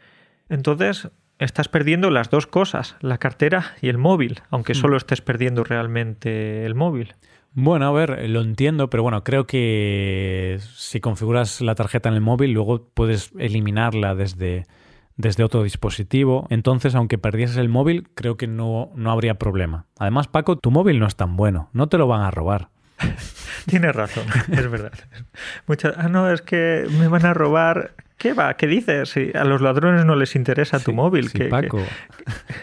entonces 0.49 1.09
estás 1.39 1.69
perdiendo 1.69 2.11
las 2.11 2.31
dos 2.31 2.47
cosas, 2.47 2.97
la 3.01 3.19
cartera 3.19 3.75
y 3.81 3.89
el 3.89 3.99
móvil, 3.99 4.43
aunque 4.51 4.73
hmm. 4.73 4.77
solo 4.77 4.97
estés 4.97 5.23
perdiendo 5.23 5.65
realmente 5.65 6.65
el 6.65 6.75
móvil. 6.75 7.15
Bueno, 7.59 7.87
a 7.87 7.93
ver, 7.93 8.29
lo 8.29 8.43
entiendo, 8.43 8.91
pero 8.91 9.03
bueno, 9.03 9.25
creo 9.25 9.47
que 9.47 10.59
si 10.75 11.01
configuras 11.01 11.63
la 11.63 11.75
tarjeta 11.75 12.11
en 12.11 12.17
el 12.17 12.21
móvil, 12.21 12.53
luego 12.53 12.87
puedes 12.93 13.33
eliminarla 13.39 14.15
desde, 14.15 14.65
desde 15.17 15.45
otro 15.45 15.63
dispositivo. 15.63 16.47
Entonces, 16.51 16.95
aunque 16.95 17.19
perdieses 17.19 17.57
el 17.57 17.69
móvil, 17.69 18.09
creo 18.15 18.37
que 18.37 18.47
no, 18.47 18.91
no 18.95 19.11
habría 19.11 19.35
problema. 19.35 19.87
Además, 19.99 20.29
Paco, 20.29 20.57
tu 20.57 20.71
móvil 20.71 20.99
no 20.99 21.07
es 21.07 21.17
tan 21.17 21.37
bueno, 21.37 21.71
no 21.73 21.89
te 21.89 21.99
lo 21.99 22.07
van 22.07 22.23
a 22.23 22.31
robar. 22.31 22.69
Tienes 23.67 23.95
razón, 23.95 24.25
es 24.53 24.71
verdad. 24.71 24.93
ah, 25.97 26.09
no, 26.09 26.31
es 26.31 26.43
que 26.43 26.87
me 26.99 27.09
van 27.09 27.27
a 27.27 27.35
robar. 27.35 27.93
¿Qué 28.17 28.33
va? 28.33 28.55
¿Qué 28.55 28.67
dices? 28.67 29.11
Si 29.11 29.31
a 29.35 29.45
los 29.45 29.61
ladrones 29.61 30.07
no 30.07 30.17
les 30.17 30.37
interesa 30.37 30.81
tu 30.81 30.95
móvil. 30.95 31.29
Sí, 31.29 31.45
Paco, 31.51 31.83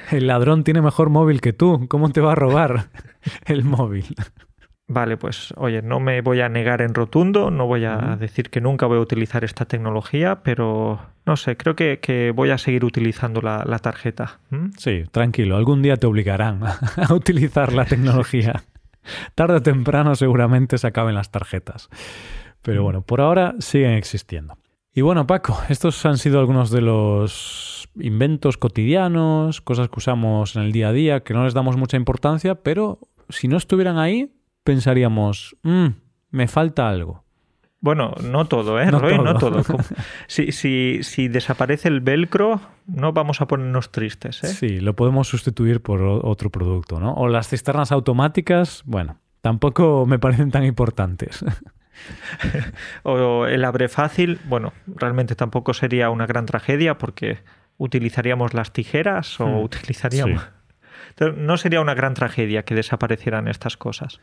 el 0.09 0.25
ladrón 0.25 0.63
tiene 0.63 0.81
mejor 0.81 1.09
móvil 1.09 1.41
que 1.41 1.53
tú. 1.53 1.87
¿Cómo 1.89 2.09
te 2.09 2.21
va 2.21 2.31
a 2.31 2.35
robar 2.35 2.87
el 3.45 3.63
móvil? 3.63 4.15
Vale, 4.87 5.15
pues 5.15 5.53
oye, 5.55 5.81
no 5.81 5.99
me 5.99 6.21
voy 6.21 6.41
a 6.41 6.49
negar 6.49 6.81
en 6.81 6.93
rotundo, 6.93 7.51
no 7.51 7.67
voy 7.67 7.85
a 7.85 8.17
decir 8.19 8.49
que 8.49 8.59
nunca 8.59 8.85
voy 8.85 8.97
a 8.97 9.01
utilizar 9.01 9.45
esta 9.45 9.65
tecnología, 9.65 10.43
pero 10.43 10.99
no 11.25 11.37
sé, 11.37 11.55
creo 11.55 11.75
que, 11.75 12.33
voy 12.35 12.49
a 12.49 12.57
seguir 12.57 12.83
utilizando 12.83 13.41
la, 13.41 13.79
tarjeta. 13.79 14.39
Sí, 14.77 15.03
tranquilo, 15.11 15.55
algún 15.55 15.81
día 15.81 15.95
te 15.95 16.05
obligarán 16.05 16.61
a 16.63 17.13
utilizar 17.13 17.71
la 17.71 17.85
tecnología. 17.85 18.63
Tarde 19.35 19.55
o 19.55 19.61
temprano 19.61 20.15
seguramente 20.15 20.77
se 20.77 20.87
acaben 20.87 21.15
las 21.15 21.31
tarjetas. 21.31 21.89
Pero 22.61 22.83
bueno, 22.83 23.01
por 23.01 23.21
ahora 23.21 23.55
siguen 23.59 23.91
existiendo. 23.91 24.57
Y 24.93 25.01
bueno, 25.01 25.27
Paco, 25.27 25.57
estos 25.69 26.05
han 26.05 26.17
sido 26.17 26.39
algunos 26.39 26.71
de 26.71 26.81
los 26.81 27.89
inventos 27.99 28.57
cotidianos, 28.57 29.61
cosas 29.61 29.89
que 29.89 29.97
usamos 29.97 30.55
en 30.55 30.63
el 30.63 30.71
día 30.71 30.89
a 30.89 30.93
día, 30.93 31.19
que 31.21 31.33
no 31.33 31.45
les 31.45 31.53
damos 31.53 31.77
mucha 31.77 31.97
importancia, 31.97 32.55
pero 32.55 32.99
si 33.29 33.47
no 33.47 33.57
estuvieran 33.57 33.97
ahí, 33.97 34.31
pensaríamos, 34.63 35.55
mm, 35.63 35.87
me 36.31 36.47
falta 36.47 36.89
algo. 36.89 37.23
Bueno, 37.83 38.15
no 38.23 38.45
todo, 38.45 38.79
¿eh? 38.79 38.85
No 38.85 39.01
todo. 39.01 39.23
No 39.23 39.33
todo. 39.35 39.61
Si, 40.27 40.53
si, 40.53 40.99
si, 41.03 41.27
desaparece 41.27 41.89
el 41.89 41.99
velcro, 41.99 42.61
no 42.87 43.11
vamos 43.11 43.41
a 43.41 43.47
ponernos 43.47 43.91
tristes, 43.91 44.41
¿eh? 44.43 44.47
Sí, 44.47 44.79
lo 44.79 44.95
podemos 44.95 45.27
sustituir 45.27 45.81
por 45.81 46.01
otro 46.01 46.49
producto, 46.49 47.01
¿no? 47.01 47.13
O 47.13 47.27
las 47.27 47.49
cisternas 47.49 47.91
automáticas, 47.91 48.83
bueno, 48.85 49.19
tampoco 49.41 50.05
me 50.05 50.17
parecen 50.17 50.49
tan 50.49 50.63
importantes. 50.63 51.43
o 53.03 53.45
el 53.47 53.65
abre 53.65 53.89
fácil, 53.89 54.39
bueno, 54.45 54.71
realmente 54.87 55.35
tampoco 55.35 55.73
sería 55.73 56.09
una 56.09 56.25
gran 56.25 56.45
tragedia 56.45 56.97
porque 56.97 57.39
utilizaríamos 57.77 58.53
las 58.53 58.71
tijeras 58.71 59.39
o 59.41 59.45
hmm, 59.45 59.63
utilizaríamos... 59.63 60.47
no 61.35 61.57
sería 61.57 61.81
una 61.81 61.93
gran 61.93 62.13
tragedia 62.13 62.63
que 62.63 62.75
desaparecieran 62.75 63.47
estas 63.47 63.77
cosas. 63.77 64.19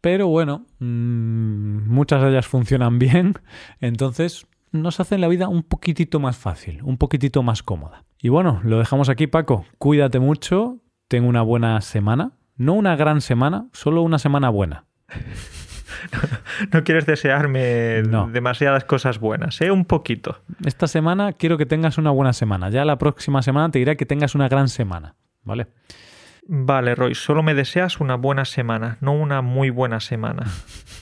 Pero 0.00 0.28
bueno, 0.28 0.66
mm, 0.80 1.88
muchas 1.88 2.22
de 2.22 2.30
ellas 2.30 2.46
funcionan 2.46 2.98
bien, 2.98 3.34
entonces 3.80 4.46
nos 4.70 5.00
hacen 5.00 5.20
la 5.20 5.28
vida 5.28 5.48
un 5.48 5.62
poquitito 5.62 6.20
más 6.20 6.36
fácil, 6.36 6.82
un 6.82 6.98
poquitito 6.98 7.42
más 7.42 7.62
cómoda. 7.62 8.04
Y 8.20 8.28
bueno, 8.28 8.60
lo 8.64 8.78
dejamos 8.78 9.08
aquí, 9.08 9.26
Paco. 9.26 9.64
Cuídate 9.78 10.18
mucho, 10.18 10.78
ten 11.08 11.24
una 11.24 11.42
buena 11.42 11.80
semana. 11.80 12.32
No 12.56 12.74
una 12.74 12.96
gran 12.96 13.20
semana, 13.20 13.68
solo 13.72 14.02
una 14.02 14.18
semana 14.18 14.48
buena. 14.48 14.84
no 16.72 16.84
quieres 16.84 17.06
desearme 17.06 18.02
demasiadas 18.32 18.84
cosas 18.84 19.18
buenas, 19.18 19.60
¿eh? 19.60 19.70
Un 19.70 19.84
poquito. 19.84 20.40
Esta 20.64 20.86
semana 20.86 21.32
quiero 21.32 21.58
que 21.58 21.66
tengas 21.66 21.98
una 21.98 22.10
buena 22.10 22.32
semana. 22.32 22.70
Ya 22.70 22.84
la 22.84 22.98
próxima 22.98 23.42
semana 23.42 23.70
te 23.70 23.78
diré 23.78 23.96
que 23.96 24.06
tengas 24.06 24.34
una 24.34 24.48
gran 24.48 24.68
semana, 24.68 25.14
¿vale? 25.42 25.66
Vale, 26.46 26.94
Roy, 26.94 27.14
solo 27.14 27.42
me 27.42 27.54
deseas 27.54 28.00
una 28.00 28.16
buena 28.16 28.44
semana, 28.44 28.98
no 29.00 29.12
una 29.12 29.42
muy 29.42 29.70
buena 29.70 30.00
semana. 30.00 30.44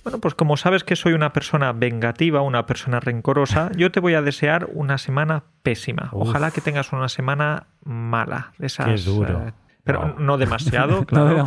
Bueno, 0.04 0.18
pues 0.18 0.34
como 0.34 0.56
sabes 0.56 0.82
que 0.82 0.96
soy 0.96 1.12
una 1.12 1.32
persona 1.32 1.72
vengativa, 1.72 2.40
una 2.40 2.66
persona 2.66 2.98
rencorosa, 2.98 3.70
yo 3.76 3.92
te 3.92 4.00
voy 4.00 4.14
a 4.14 4.20
desear 4.20 4.68
una 4.72 4.98
semana 4.98 5.44
pésima. 5.62 6.08
Ojalá 6.10 6.50
que 6.50 6.60
tengas 6.60 6.92
una 6.92 7.08
semana 7.08 7.68
mala. 7.84 8.52
Esas, 8.58 8.86
Qué 8.86 9.08
duro. 9.08 9.46
Eh, 9.46 9.52
pero 9.84 10.16
no 10.18 10.38
demasiado, 10.38 11.04
claro. 11.06 11.46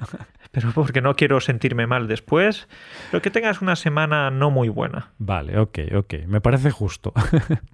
Pero, 0.52 0.70
porque 0.72 1.02
no 1.02 1.16
quiero 1.16 1.40
sentirme 1.40 1.88
mal 1.88 2.06
después. 2.06 2.68
Pero 3.10 3.20
que 3.20 3.30
tengas 3.30 3.60
una 3.60 3.74
semana 3.74 4.30
no 4.30 4.50
muy 4.50 4.68
buena. 4.68 5.10
Vale, 5.18 5.58
ok, 5.58 5.78
ok. 5.96 6.14
Me 6.28 6.40
parece 6.40 6.70
justo. 6.70 7.12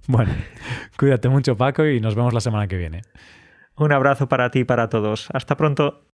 bueno, 0.07 0.33
cuídate 0.97 1.29
mucho, 1.29 1.55
Paco, 1.55 1.85
y 1.85 2.01
nos 2.01 2.15
vemos 2.15 2.33
la 2.33 2.41
semana 2.41 2.67
que 2.67 2.77
viene. 2.77 3.03
Un 3.75 3.91
abrazo 3.91 4.27
para 4.27 4.51
ti 4.51 4.59
y 4.59 4.63
para 4.63 4.89
todos. 4.89 5.29
Hasta 5.33 5.57
pronto. 5.57 6.12